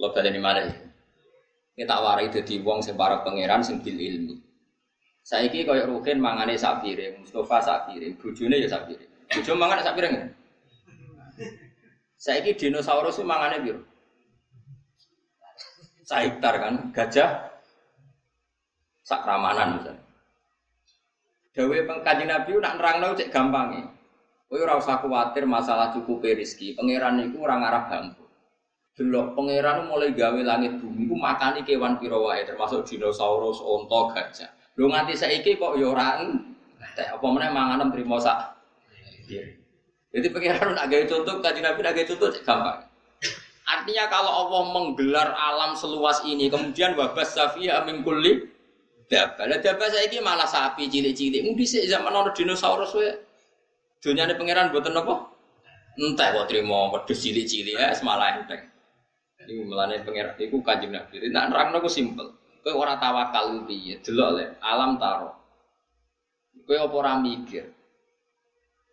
[0.00, 0.74] Lo baleni mana ya?
[1.72, 4.36] Kita warai dadi wong sing para pangeran sing bil ilmi.
[5.22, 9.10] Saiki koyo Rukin mangane sak piring, Mustafa sak piring, bojone ya sak piring.
[9.30, 10.14] Bojo mangan sak piring.
[12.18, 13.80] Saiki dinosaurus mangane piro?
[16.02, 17.30] Saiktar kan, gajah
[19.06, 20.02] sak ramanan misalnya.
[21.52, 23.82] Pengkaji Nabi nak nerangno cek gampange.
[24.48, 26.76] Kowe ora usah kuwatir masalah cukup rezeki.
[26.76, 28.24] Pangeran niku ora ngarah bangku.
[28.92, 34.61] Delok pangeran mulai gawe langit bumi ku makani kewan pira wae termasuk dinosaurus, onta, gajah.
[34.82, 36.18] Lho nganti saiki kok ya ora
[36.98, 38.58] apa meneh manganem trimo sak.
[40.10, 42.78] Jadi pangeran nak gawe contoh kaji Nabi nak gawe contoh gampang.
[43.62, 48.42] Artinya kalau Allah menggelar alam seluas ini, kemudian wabas safiya min kulli
[49.06, 49.46] dabah.
[49.46, 51.46] Lah dabah saiki malah sapi cilik-cilik.
[51.46, 53.14] Mung dhisik zaman ono dinosaurus wae.
[54.02, 55.30] Dunyane pangeran mboten apa?
[55.94, 58.66] Entah kok trimo wedhus cilik-cilik ya semalah enteng.
[59.46, 61.22] Iku melane pangeran iku Kanjeng Nabi.
[61.30, 62.34] Nek nerangno ku simpel.
[62.62, 63.98] Kowe ora tawakal piye?
[63.98, 65.34] Delok le alam taro.
[66.62, 67.66] Kowe apa ora mikir?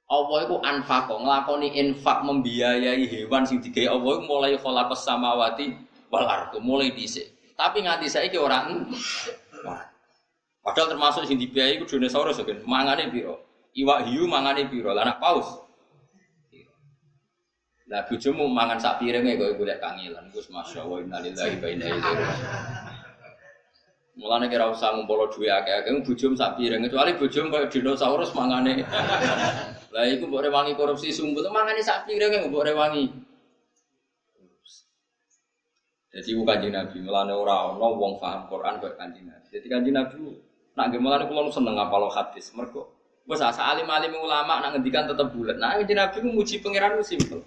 [0.09, 5.78] Allah itu anfako ngelakoni infak membiayai hewan sing digawe Allah itu mulai khalaqas samawati
[6.09, 7.30] wal ardu mulai dhisik.
[7.53, 8.89] Tapi nganti saiki orang
[10.65, 13.38] Padahal termasuk sing dibiayai ku dinosaurus kan mangane piro?
[13.78, 14.97] Iwak hiu mangane piro?
[14.97, 15.45] Lah anak paus.
[17.89, 20.30] Lah bojomu mangan sak piringe kok golek kangelan.
[20.30, 22.88] Gus masyaallah innalillahi wa inna ilaihi.
[24.20, 28.84] Mulane kira usah ngumpul duwe akeh-akeh bojom sak piring kecuali bojom koyo dinosaurus mangane.
[29.95, 33.07] Lah iku mbok rewangi korupsi sumput mangane sak piring mbok rewangi.
[36.11, 39.47] Jadi ku kanjeng Nabi, mulane ora ana wong paham Quran kok kanjeng Nabi.
[39.55, 40.15] Jadi kanjeng Nabi
[40.76, 42.91] nak nggih mulane kula seneng ngapal hadis mergo
[43.24, 45.55] wis asa alim-alim ulama nak ngendikan tetep bulat.
[45.55, 47.39] Nah kanjeng Nabi ku muji pangeran ku simpel.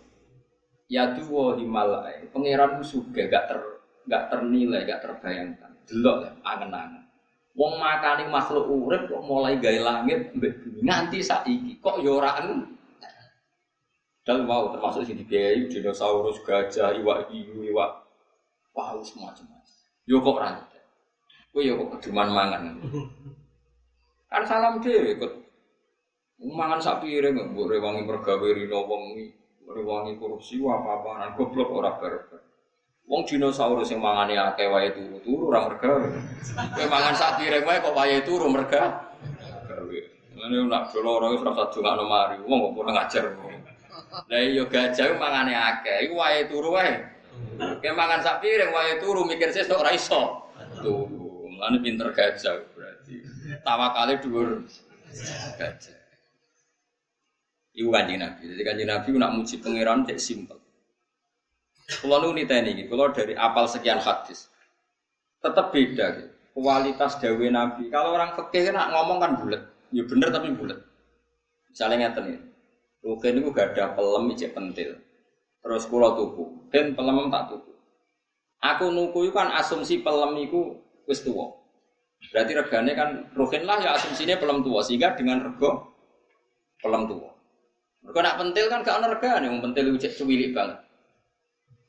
[0.89, 3.61] Ya tuwa himalai, pangeran ku gak ter
[4.09, 7.03] gak ternilai, gak terbayangkan delok ya, angen-angen.
[7.53, 12.41] Wong makani makhluk urip kok mulai gawe langit mbek bumi nganti saiki kok ya ora
[14.22, 18.07] Dan mau termasuk sing dibiayai dinosaurus, gajah, iwak hiu, iwak
[18.70, 19.74] paus macam-macam.
[20.07, 20.62] Yo kok ora
[21.53, 22.80] Kowe yo kok keduman mangan.
[24.33, 25.33] Kan salam dhewe kok
[26.43, 29.05] mangan sak piring mbok rewangi pergawe rino wong
[29.68, 32.41] rewangi korupsi apa-apa goblok ora barbar.
[33.11, 35.90] Wong dinosaurus yang mangane akeh wae turu-turu ora merga.
[36.55, 38.46] Kowe mangan sak piring wae kok wae turu.
[38.48, 39.98] Gawe.
[40.32, 42.36] Ngene nak doloro wis ora usah dongakno mari.
[42.46, 43.24] Wong kok kurang ajar.
[44.12, 46.94] Lah iya gajah mangane akeh, iku wae turu wae.
[47.59, 50.46] Kowe mangan sak piring wae turu mikir sesuk ora iso.
[50.78, 51.50] Turu.
[51.50, 53.18] Mulane pinter gajah berarti.
[53.66, 54.62] Tawakale dhuwur
[55.59, 55.98] gajah.
[57.72, 58.22] Iku kanjeng.
[58.22, 60.62] Jadi kanjeng Nabi nak muji pangeran cek simpel.
[62.01, 64.49] Kalau nu niteni ini, kalau dari apal sekian hadis,
[65.43, 66.30] tetap beda gitu.
[66.53, 67.88] Kualitas dawe Nabi.
[67.88, 70.78] Kalau orang fikih nak ngomong kan bulat, ya bener tapi bulat.
[71.72, 72.38] Misalnya ngeten ini,
[73.01, 75.01] Rugen itu gak ada pelem ijek pentil.
[75.64, 77.72] Terus kulo tuku, dan pelem tak tuku.
[78.62, 80.76] Aku nuku itu kan asumsi pelem itu
[81.09, 81.24] wis.
[81.24, 85.88] Berarti regane kan Rugen lah ya asumsinya pelem tua, sehingga dengan rego
[86.84, 87.32] pelem tua.
[88.05, 90.78] Mereka nak pentil kan gak ada regane, yang pentil itu cuwilik banget.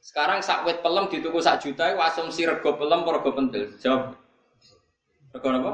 [0.03, 3.71] Sekarang sak wit pelem dituku sak juta itu asumsi rego pelem apa rego pentil?
[3.79, 4.11] Jawab.
[5.31, 5.71] Rego apa?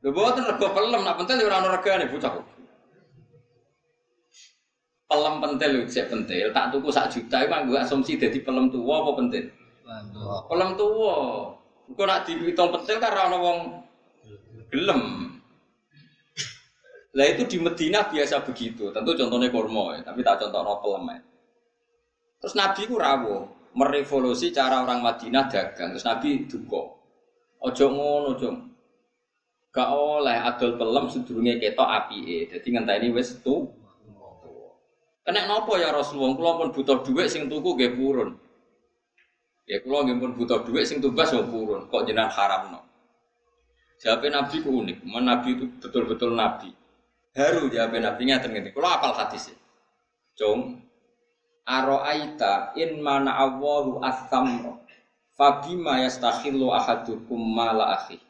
[0.00, 2.40] Lho boten rego pelem, nak pentil ya ora ono regane bocah.
[5.04, 9.04] Pelem pentil lho sik pentil, tak tuku sak juta itu gue asumsi dadi pelem tuwa
[9.04, 9.44] apa pentil?
[10.48, 11.16] Pelem tuwa.
[11.84, 13.58] Engko nak dihitung pentil kan ora ono wong
[14.72, 15.00] gelem.
[17.12, 18.88] Lah itu di Medina biasa begitu.
[18.88, 21.20] Tentu contohnya kurma ya, tapi tak contoh no pelem ya.
[22.44, 25.96] Terus Nabi ku rawuh, merevolusi cara orang Madinah dagang.
[25.96, 26.92] Terus Nabi duka.
[27.64, 28.52] Ojo ngono, ojo.
[29.72, 32.52] Gak oleh adol pelem sedurunge ketok apike.
[32.52, 33.64] Dadi ngenteni wis tu.
[35.24, 36.36] Kena nopo ya Rasulullah?
[36.36, 38.36] Kula pun butuh duit sing tuku nggih purun.
[39.64, 41.88] Ya kula nggih pun butuh duit sing tumbas yo purun.
[41.88, 42.84] Kok jenengan haramno?
[44.04, 45.00] Jawabnya Nabi ku unik.
[45.00, 46.68] Nabi itu betul-betul Nabi.
[47.32, 48.68] Haru jawabnya Nabi ngaten ngene.
[48.76, 49.48] Kula apal hadis.
[50.36, 50.83] Cung,
[51.64, 54.76] Aro'aita in mana Allahu as-samra
[55.34, 58.20] Fabima yastakhillu ahadukum mala akhi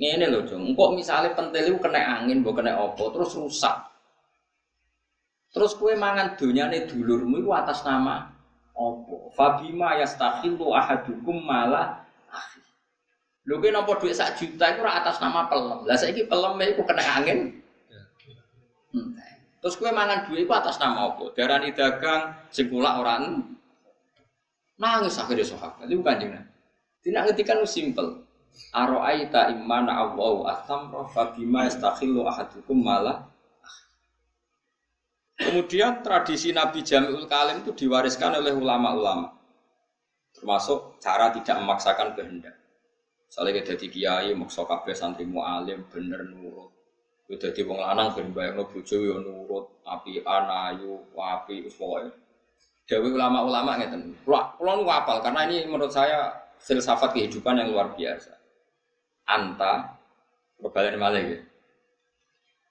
[0.00, 3.76] Ini loh jong, kok misalnya pentil itu kena angin, bukan kena opo, terus rusak
[5.50, 8.40] Terus kue mangan dunia nih dulurmu itu atas nama
[8.80, 9.28] Opo?
[9.36, 12.00] Fabima yastakhilu ahadukum malah
[12.32, 12.64] akhi.
[13.44, 15.84] Lho ki napa dhuwit sak juta iku ora atas nama pelem.
[15.84, 17.59] Lah saiki pelem iku kena angin.
[19.60, 21.36] Terus kue mangan duit itu atas nama apa?
[21.36, 23.20] Darani dagang sing kula ora
[24.80, 25.84] nangis akhirnya sahabat.
[25.84, 26.52] Itu kanjeng Nabi.
[27.04, 28.24] Tidak ngetikan simpel.
[28.72, 33.30] Aro'aita imana Allahu asamra fabima yastakhillu ahadukum malah
[35.40, 39.32] Kemudian tradisi Nabi Jami'ul Kalim itu diwariskan oleh ulama-ulama.
[40.36, 42.60] Termasuk cara tidak memaksakan kehendak.
[43.24, 46.79] Misalnya kita jadi kiai, maksa kabeh santri mu'alim, bener nurut.
[47.30, 52.10] Jadi wong lanang, ben bayangno bojo yo nurut, api anayu, api uswoy.
[52.90, 54.18] Dewi ulama-ulama ngeten.
[54.26, 58.34] Kulo nu apal karena ini menurut saya filsafat kehidupan yang luar biasa.
[59.30, 59.94] Anta,
[60.58, 61.38] berbalik malah ya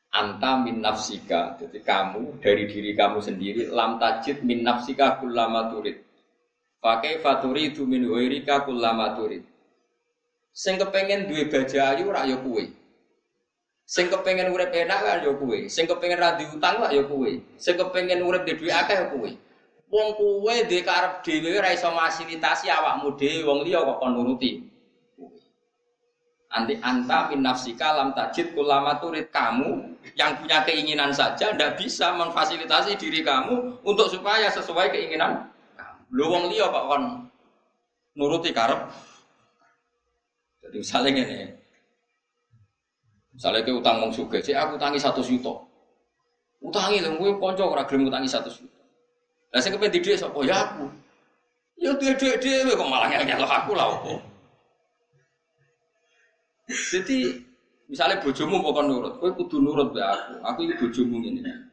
[0.10, 6.02] anta min nafsika jadi kamu dari diri kamu sendiri lam tajid min nafsika kullama turid
[6.82, 9.46] pakai faturi itu min wairika kullama turid
[10.50, 12.74] sing kepengen duwe baja ayu rak kuwe
[13.90, 17.74] sing kepengen urip enak kan yo kuwe sing kepengen ra utang lah yo kuwe sing
[17.74, 19.34] kepengen urip di duwe akeh kuwe
[19.90, 24.70] wong kuwe dhe karep dhewe ra iso fasilitasi awakmu dhewe wong liya kok kon nuruti
[26.50, 29.86] Anti anta min nafsika lam tajid kulama turid kamu
[30.18, 35.46] yang punya keinginan saja tidak bisa memfasilitasi diri kamu untuk supaya sesuai keinginan
[35.78, 36.02] kamu.
[36.10, 37.04] Lu wong liya kok kon
[38.18, 38.82] nuruti karep.
[40.66, 41.59] Jadi misalnya ini,
[43.40, 45.56] misalnya ke utang wong suge, sih aku utangi satu juta.
[46.60, 48.84] Utangi lho, gue konco ora gelem utangi satu juta.
[49.56, 50.92] Lah sing kepen didik sapa ya aku.
[51.80, 54.20] Ya duwe dhuwit dhewe kok malah ngel aku lah opo.
[56.68, 57.40] Jadi
[57.88, 60.34] misalnya bojomu pokok nurut, kowe kudu nurut be aku.
[60.44, 61.72] Aku iki bojomu ngene.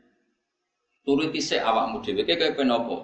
[1.03, 2.97] Turuti sik awakmu dhewe kayak kowe apa?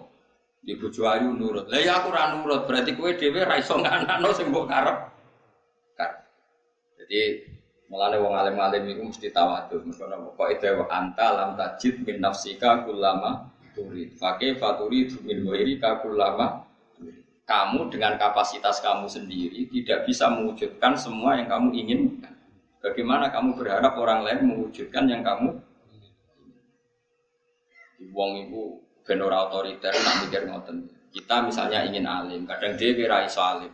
[0.63, 1.67] Di bojo ayu nurut.
[1.67, 4.99] Lah ya aku ora nurut, berarti kowe dhewe ra iso nganakno sing karep.
[5.99, 6.17] Karep.
[7.03, 7.21] Jadi
[7.93, 9.85] mulane wong alim-alim iku mesti tawadhu.
[9.85, 14.17] Mergo napa kok itu anta lam tajid min nafsika kullama turid.
[14.17, 16.65] Fake faturi min ghairika kullama
[17.45, 22.33] kamu dengan kapasitas kamu sendiri tidak bisa mewujudkan semua yang kamu inginkan.
[22.81, 25.61] Bagaimana kamu berharap orang lain mewujudkan yang kamu
[28.13, 30.91] Wong ibu benora otoriter nak mikir ngoten.
[31.15, 33.71] Kita misalnya ingin alim, kadang dia kira iso alim.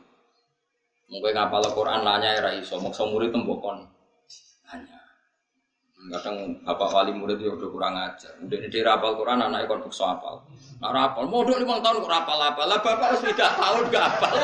[1.09, 3.89] Mungkin ngapal Al-Quran nanya ya iso, maksa murid tembokon
[4.73, 4.99] hanya.
[5.99, 8.31] Kadang bapak wali murid itu udah kurang ajar.
[8.39, 10.47] Udah di rapal Quran anak ikon bukso apal.
[10.79, 12.62] Nah rapal, modal lima tahun kok rapal apa?
[12.71, 14.35] Lah bapak harus tidak tahun gak apal.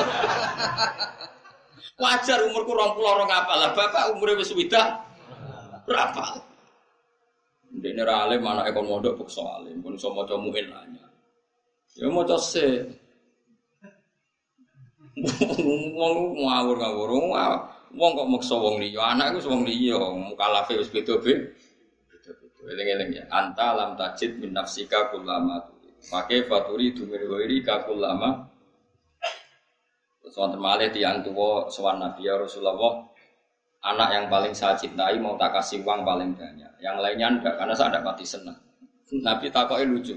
[2.03, 3.57] Wajar umurku rong puluh orang apal.
[3.62, 4.99] Lah bapak umurnya wis widak
[5.87, 6.43] berapa?
[7.70, 9.79] Ini alim mana ekon modal bukso alim.
[9.79, 11.07] Pun so mau muin nanya.
[11.95, 12.83] Ya mau se.
[15.95, 17.11] Wong ngawur ngawur,
[17.95, 21.51] wong kok maksa wong liya, anak iku wong liya, mukalafe wis beda-beda.
[22.64, 23.24] Eling-eling ya.
[23.28, 25.68] Anta lam tajid min nafsika kullama
[26.05, 28.45] Pakai faturi dumir goiri kakulama.
[30.20, 33.09] Terus wonten malih tiyang tuwa sowan Nabi ya Rasulullah,
[33.84, 36.68] anak yang paling saya cintai mau tak kasih uang paling banyak.
[36.80, 38.57] Yang lainnya enggak karena saya tidak pati senang.
[39.20, 40.16] Nabi takoi lucu.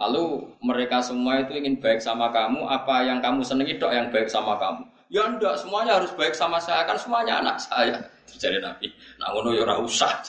[0.00, 4.28] Lalu mereka semua itu ingin baik sama kamu, apa yang kamu senangi dok yang baik
[4.28, 4.84] sama kamu?
[5.10, 7.98] Ya enggak, semuanya harus baik sama saya kan semuanya anak saya.
[8.30, 10.22] Jadi Nabi, nak ngono ya ora usah.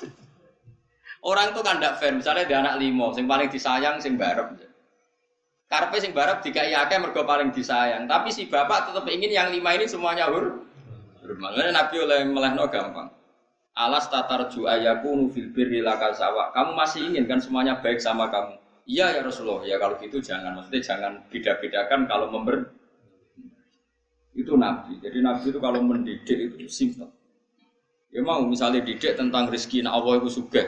[1.21, 2.17] Orang itu kan tidak fair.
[2.17, 4.57] Misalnya dia anak limo, sing paling disayang, sing barep.
[5.69, 8.09] Karpe sing barep dikai akeh mergo paling disayang.
[8.09, 10.65] Tapi si bapak tetap ingin yang lima ini semuanya hur.
[11.21, 13.13] Makanya Nabi oleh melehno gampang.
[13.77, 15.79] Alas tatar ayaku fil birri
[16.17, 16.51] sawa.
[16.51, 18.57] Kamu masih ingin kan semuanya baik sama kamu?
[18.89, 19.63] Iya ya Rasulullah.
[19.63, 22.80] Ya kalau gitu jangan maksudnya jangan beda-bedakan kalau member
[24.35, 24.99] itu Nabi.
[25.03, 27.11] Jadi Nabi itu kalau mendidik itu simpel.
[28.11, 30.63] Ya mau misalnya didik tentang rezeki, nah Allah itu suka.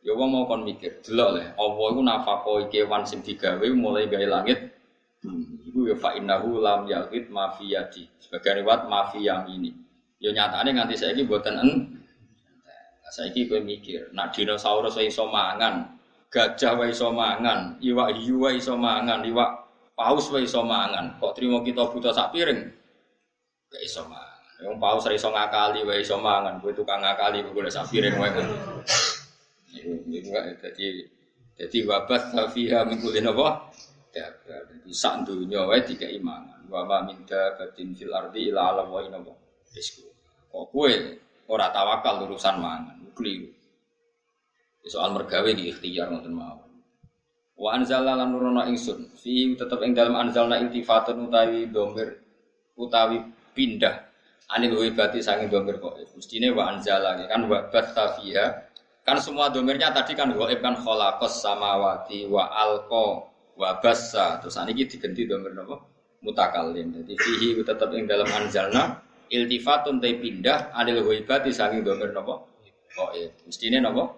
[0.00, 4.24] Ya wong mau kon mikir, delok le, Allah iku nafako kewan sing digawe mulai gawe
[4.24, 4.72] langit.
[5.20, 8.08] Hmm, ya fa innahu lam yaqit mafiyati.
[8.16, 9.74] Sebagai riwayat mafiyam ini.
[10.16, 11.70] Ya nyatane nganti saiki mboten en.
[13.08, 15.96] Saiki kowe mikir, nak dinosaurus iso mangan,
[16.28, 19.64] gajah wae iso mangan, iwak hiu wae iso mangan, iwak
[19.96, 21.16] paus wae iso mangan.
[21.16, 22.77] Kok trimo kita buta sak piring?
[23.68, 24.40] Gak iso mangan.
[24.58, 28.16] Yang paus ra iso ngakali wae iso mangan, kowe tukang ngakali kowe golek sak piring
[28.18, 28.30] wae.
[30.58, 30.86] Jadi
[31.58, 32.22] jadi wabat
[32.54, 33.70] fiha min kulli napa?
[34.10, 36.66] Jadi sak dunya wae tiga imangan.
[36.66, 39.20] Wa ma min dabatin fil ardi ila wa inna.
[39.22, 40.92] Kok kowe
[41.48, 43.48] ora tawakal urusan mangan, keliru.
[44.88, 46.72] Soal mergawe iki ikhtiar ngoten mawon.
[47.58, 52.24] Wa anzalna lan nurono ingsun fi tetep ing dalam anzalna iltifatun utawi domir
[52.78, 53.20] utawi
[53.58, 54.08] pindah
[54.54, 55.98] anil wibati sangi domir kok.
[56.16, 58.46] Mestine wa anzala kan wa batta fiha.
[59.04, 63.24] Kan semua domirnya tadi kan goib kan khalaqas samawati wa alqa
[63.56, 64.40] wa bassa.
[64.40, 65.80] Terus aniki diganti domir napa
[66.24, 66.92] mutakallim.
[67.02, 72.44] Jadi fihi tetep ing dalam anzalna iltifatun tay pindah anil wibati sangi domir napa
[72.96, 73.32] goib.
[73.44, 74.12] Mestine napa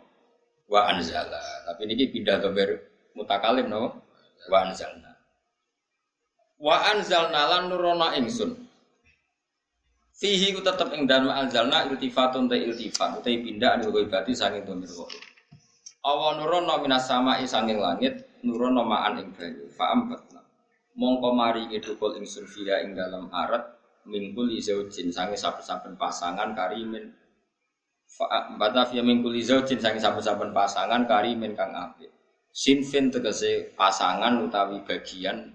[0.71, 1.43] wa anzala.
[1.67, 2.79] Tapi niki pindah domir
[3.15, 3.99] mutakalim no
[4.51, 5.11] wa anzalna.
[6.61, 8.70] Wa anzalna lan nurona ingsun
[10.21, 13.17] fihi ku tetep ing dalem anzalna iltifatun ta iltifat.
[13.19, 15.09] Utai pindah anu berarti sanging domir kok
[16.05, 19.69] awa nurono minas sama sanging langit nurono ma'an ing banyu.
[19.73, 20.41] Fa ambatna
[20.97, 23.65] mongko mari ngedukul ingsun fiha ing dalam arat
[24.09, 27.13] mingkul izaujin sange saben-saben pasangan karimin.
[28.09, 32.09] Fa bata fiha mingkul izaujin sange saben-saben pasangan karimin kang apik.
[32.51, 35.55] Sinfin tegese pasangan utawi bagian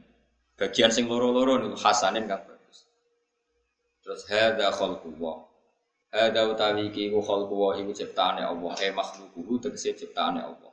[0.56, 2.55] bagian sing loro-loro niku hasanin kang.
[4.06, 5.36] Terus hadza khalqullah.
[6.14, 10.72] Hadza utawi iki ku khalqullah iku ciptaane Allah, eh makhluquhu tegese ciptaane Allah.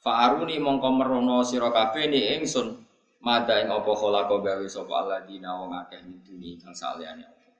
[0.00, 2.80] Fa'aruni mongko merono sira kabeh ni ingsun
[3.20, 7.52] mada ing apa khalaqa gawe sapa alladzina wong akeh miduni kang saliyane Allah.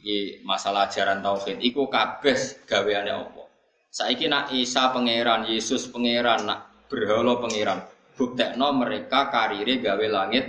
[0.00, 3.46] Iki masalah ajaran tauhid iku kabeh gaweane Allah.
[3.92, 7.84] Saiki nak Isa pangeran, Yesus pangeran, nak berhala pangeran.
[8.16, 10.44] Buktekno mereka karire gawe langit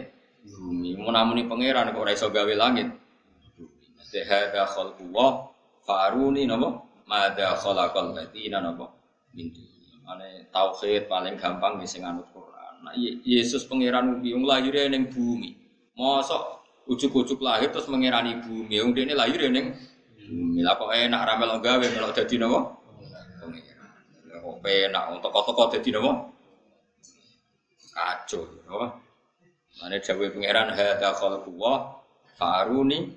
[0.48, 0.96] bumi.
[0.96, 3.07] Munamuni pangeran kok ora gawe langit.
[4.08, 5.52] Mesti hadza khalqullah
[5.84, 6.80] faruni napa?
[7.04, 8.88] Madza khalaqal ladina napa?
[9.36, 9.52] Min
[10.08, 12.80] Mane tauhid paling gampang wis sing anut Quran.
[12.80, 12.96] Nah,
[13.28, 15.52] Yesus pangeran wong lahir ning bumi.
[16.00, 18.80] Mosok ujuk-ujuk lahir terus mengirani bumi.
[18.80, 19.76] Wong dene lahir ning
[20.16, 20.64] bumi.
[20.64, 22.60] Lah kok enak ra melok gawe melok dadi napa?
[23.44, 23.92] Pangeran.
[24.40, 26.12] Kok penak untuk toko-toko dadi napa?
[27.98, 28.88] kacau apa
[29.82, 31.98] mana jawab pangeran hadza khalqullah
[32.38, 33.10] faruni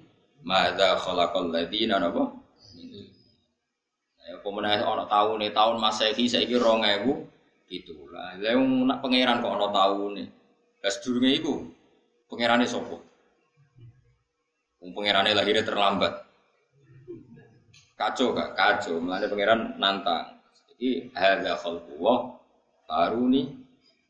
[0.45, 2.33] madza khalaqal ladina napa?
[4.31, 5.51] Ya pemenang ana taune?
[5.51, 7.03] Tahun Masehi saiki 2000
[7.71, 10.25] itulah lha nak pangeran kok ana taune?
[10.81, 11.55] Lah sedurunge iku
[12.31, 12.97] pangerane sapa?
[14.81, 16.25] Wong pangerane lahirnya terlambat.
[18.01, 18.57] Kacau gak?
[18.57, 18.97] Kacau.
[18.97, 20.41] Melane pangeran nantang.
[20.81, 22.41] Iki hadza khalqullah
[22.89, 23.61] faruni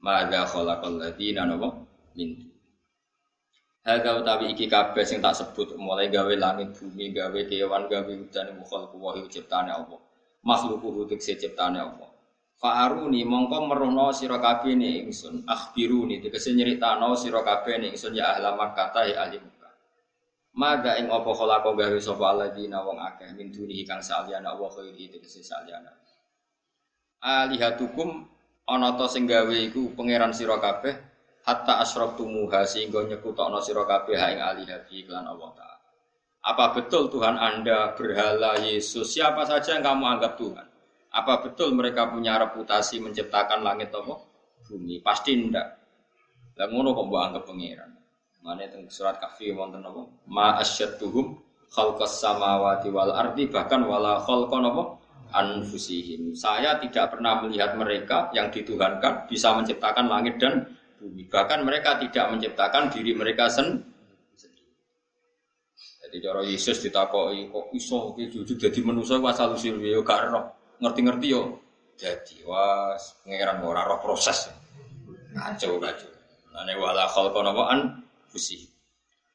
[0.01, 1.75] Mada khalaqal ladina napa?
[2.17, 2.50] Min
[3.81, 8.49] Hadza utawi iki kabeh sing tak sebut mulai gawe langit bumi gawe kewan gawe udan
[8.61, 9.97] mukhal kuwahi ciptane Allah.
[10.45, 12.13] Makhluku tekse ciptane Allah.
[12.61, 15.49] Fa'aruni mongko merono sira kabeh ne ingsun.
[15.49, 19.73] Akhbiruni tegese nyritano sira kabeh ne ingsun ya ahla Makkah ta ya ahli Makkah.
[20.61, 25.09] Mada ing apa khalaqa gawe sapa alladzina wong akeh min dunihi kang saliyane Allah khairi
[25.09, 25.89] tegese saliyane.
[27.25, 28.29] Alihatukum
[28.69, 31.10] ana ta sing gawe iku pangeran sira kabeh
[31.45, 35.89] hatta asyraqtumuha sehingga nyekutokno sira kabeh ing alihabi iklan Allah taala.
[36.41, 40.67] Apa betul Tuhan Anda berhala Yesus siapa saja yang kamu anggap Tuhan?
[41.11, 44.15] Apa betul mereka punya reputasi menciptakan langit apa?
[44.65, 45.03] Bumi?
[45.05, 45.69] Pasti ndak.
[46.57, 47.91] Lah ngono kok mbok anggap pangeran.
[48.41, 50.01] Mane teng surat Kahfi wonten apa?
[50.33, 51.37] Ma asyadduhum
[51.69, 54.85] khalqas samawati wal ardi bahkan wala khalqan apa?
[55.31, 56.35] anfusihim.
[56.35, 60.67] Saya tidak pernah melihat mereka yang dituhankan bisa menciptakan langit dan
[61.01, 61.25] bumi.
[61.27, 63.89] Bahkan mereka tidak menciptakan diri mereka sendiri.
[66.11, 70.27] Jadi cara Yesus ditakoi kok iso ki jujur jadi manusia asal usul yo gak
[70.83, 71.63] ngerti-ngerti yo.
[71.95, 74.51] Jadi was pangeran ora roh proses.
[75.31, 76.11] Kacau kacau.
[76.51, 77.41] Nane wala khalqa
[77.71, 78.67] an fusi.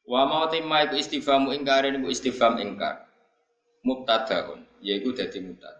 [0.04, 3.08] Wa mau timma iku istifamu ingkar iku istifham ingkar.
[3.80, 5.75] Mubtadaun yaiku dadi mubtada.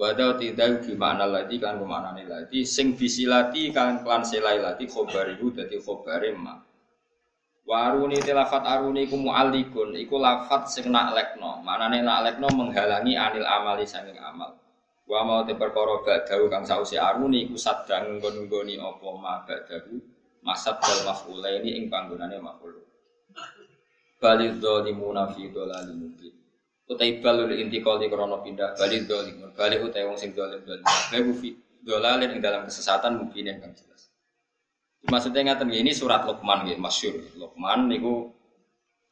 [0.00, 4.88] Wada tidak gimana lagi kan ke mana nih lagi sing bisilati kan klan selai lagi
[4.88, 6.56] khobarihu dadi khobare ma.
[7.68, 11.60] Waruni tilafat aruni ku mu'alikun iku lafat sing nak lekno.
[11.60, 14.56] Manane nak lekno menghalangi anil amali sanging amal.
[15.04, 20.00] Wa mau te perkara badahu kang sausi aruni iku sadang nggon-nggoni apa ma badahu
[20.40, 22.72] masad dal maf'ulaini ing panggonane maf'ul.
[24.16, 26.40] Balidh zalimuna fi dhalalin mubin
[26.90, 30.82] utai balul intikal di krono pindah balik dolim balik utai wong sing dolim dolim.
[30.82, 31.54] Babu fi
[31.86, 34.10] dolalin ing dalam kesesatan mungkin yang kan jelas.
[35.06, 38.34] Maksudnya ngatain ini surat Luqman gitu masyur Luqman niku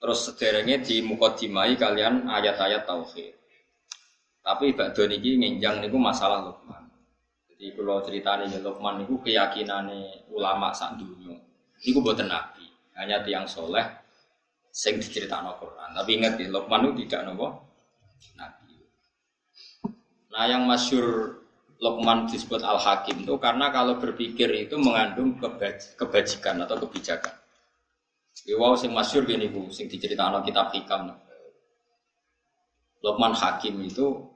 [0.02, 3.38] terus sederenge di mukadimai kalian ayat-ayat tauhid.
[4.42, 6.82] Tapi bakdo niki ngenjang niku masalah Luqman.
[7.46, 11.38] Jadi kalau ceritanya ya Luqman niku keyakinane ulama sak dunia
[11.86, 12.66] niku buatan nabi
[12.98, 13.86] hanya tiang soleh
[14.74, 15.88] sing diceritakan Quran.
[15.94, 17.67] Tapi ingat ya Luqman itu tidak nopo
[18.36, 18.74] Nabi.
[20.32, 21.38] Nah yang masyur
[21.78, 27.30] Lokman disebut Al Hakim itu karena kalau berpikir itu mengandung kebaj kebajikan atau kebijakan.
[28.58, 31.14] Wow sing masyur gini bu, sing diceritakan kitab hikam.
[32.98, 34.26] Lokman Hakim itu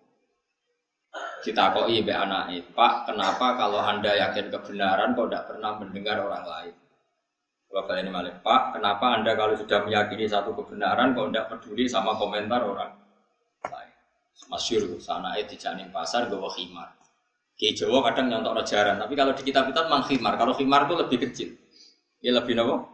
[1.43, 6.47] kita kok be anak Pak, kenapa kalau anda yakin kebenaran kok tidak pernah mendengar orang
[6.47, 6.75] lain?
[7.73, 12.15] Kalian ini malah Pak, kenapa anda kalau sudah meyakini satu kebenaran kok tidak peduli sama
[12.15, 13.02] komentar orang?
[14.51, 16.93] Masyur sana itu dijanin pasar gue khimar.
[17.57, 20.35] Ki Jawa kadang nyontok rajaran, tapi kalau di kitab-kitab mang khimar.
[20.35, 21.49] Kalau khimar itu lebih kecil.
[22.19, 22.91] Ya lebih nopo.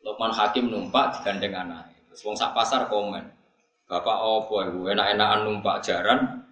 [0.00, 1.92] Lokman Hakim numpak digandeng anak.
[2.08, 3.28] Terus wong sak pasar komen.
[3.90, 6.46] Bapak opo ibu enak-enakan numpak jaran,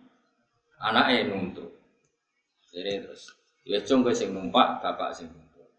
[0.83, 1.71] anaknya nuntut.
[2.75, 3.31] Jadi terus,
[3.63, 5.71] ya cung gue sing numpak, bapak sing nuntut.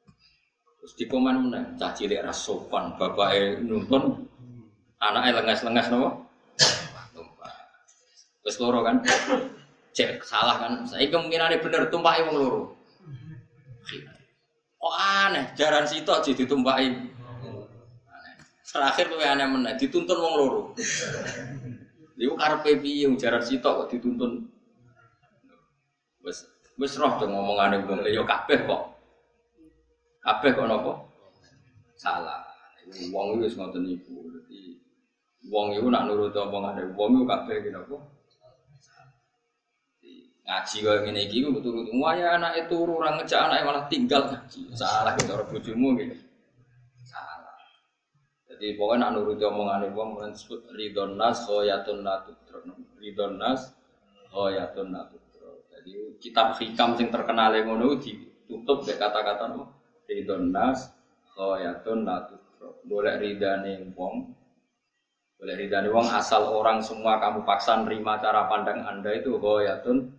[0.80, 4.24] Terus di komen mana, cah cilik rasopan, bapak nuntun,
[5.04, 6.32] anaknya lengas-lengas nopo.
[8.44, 9.04] Terus loro kan,
[9.92, 10.74] cek salah kan.
[10.88, 12.62] Saya kemungkinan bener tumpah wong loro.
[14.80, 17.12] Oh aneh, jaran sitok jadi tumpahin.
[18.64, 20.62] Terakhir tuh aneh mana, dituntun wong loro.
[22.16, 24.48] Dia karpe piye jaran sitok kok dituntun.
[26.24, 26.48] Wes
[26.80, 28.82] wes roh tuh ngomongane wong yo kabeh kok.
[30.24, 30.92] Kabeh kok nopo?
[32.00, 32.44] Salah.
[33.12, 34.32] Wong itu wis ngoten iku.
[34.32, 34.80] Dadi
[35.52, 38.00] wong iku nak nurut omongane wong iku kabeh ki napa?
[40.50, 44.66] Ngaji ngene iki ku betul betul waya anak itu orang ngejak anak malah tinggal ngaji.
[44.74, 46.18] Salah kita orang bojomu gitu
[47.06, 47.54] salah.
[48.50, 52.66] Jadi pokoknya nak nuruti omongan wong disebut ridon nas khoyatun natutro
[52.98, 53.78] ridon nas
[54.34, 59.70] khoyatun natutro jadi kitab hikam yang terkenal yang ngono ditutup dek kata-kata no
[60.10, 60.90] ridon nas
[61.38, 64.34] khoyatun natutro boleh ridane wong.
[65.38, 70.19] Boleh ridane wong asal orang semua kamu paksa nerima cara pandang anda itu khoyatun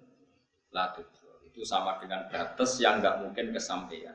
[0.70, 1.06] latut
[1.46, 4.14] itu sama dengan batas yang nggak mungkin kesampaian.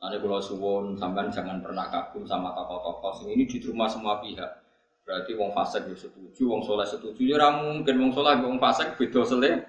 [0.00, 4.64] Nanti kalau suwon sampean jangan pernah kagum sama tokoh-tokoh ini di rumah semua pihak.
[5.04, 9.20] Berarti wong fasik ya setuju, wong soleh setuju ya mungkin wong soleh wong fasik beda
[9.24, 9.64] sele.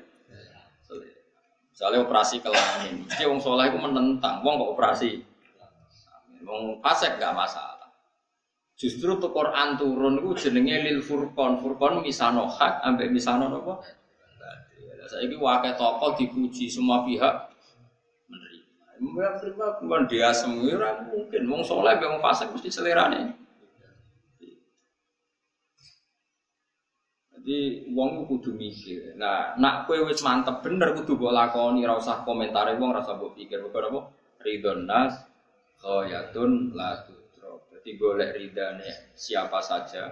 [1.76, 5.20] Misalnya operasi kelamin, mesti wong soleh itu menentang, wong kok operasi.
[6.48, 7.92] Wong fasik gak masalah.
[8.80, 13.84] Justru tuh Quran turun itu jenenge lil furqan, furqan misano hak ambek misano apa?
[15.06, 17.54] Saya ini wakil tokoh dipuji semua pihak
[18.26, 18.98] menerima.
[19.02, 21.42] Menerima bukan dia semua mungkin.
[21.46, 23.30] Wong soleh, wong fasik mesti selera nih.
[27.38, 29.14] Jadi wong kudu mikir.
[29.22, 33.38] Nah, nak kue wis mantep bener kudu mbok lakoni, ora usah komentare wong, ora mbok
[33.38, 33.62] pikir.
[33.62, 34.00] Bukan apa?
[34.42, 35.14] Ridon nas
[35.78, 37.70] khoyatun la tudro.
[37.70, 40.10] Jadi golek ridane siapa saja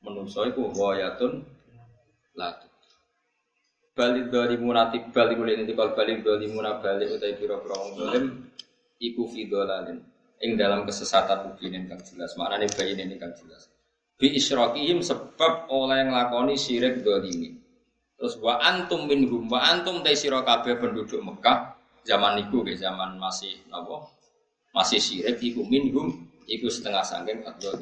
[0.00, 1.44] menungso iku khoyatun
[2.40, 2.56] la
[3.98, 8.46] balik dari munatib balik mulai nanti dari munat balik utai biro biro dolim
[9.02, 9.98] iku fidolalin
[10.38, 13.66] ing dalam kesesatan mungkinin kang jelas mana nih bayi ini kang jelas.
[14.14, 17.58] Bi isrokihim sebab oleh yang lakoni syirik dolimi
[18.18, 23.62] terus wa antum minhum wa antum tei sirokabe penduduk Mekah zaman niku ke zaman masih
[23.70, 24.10] nabo
[24.74, 27.78] masih syirik iku minhum iku setengah sangking atau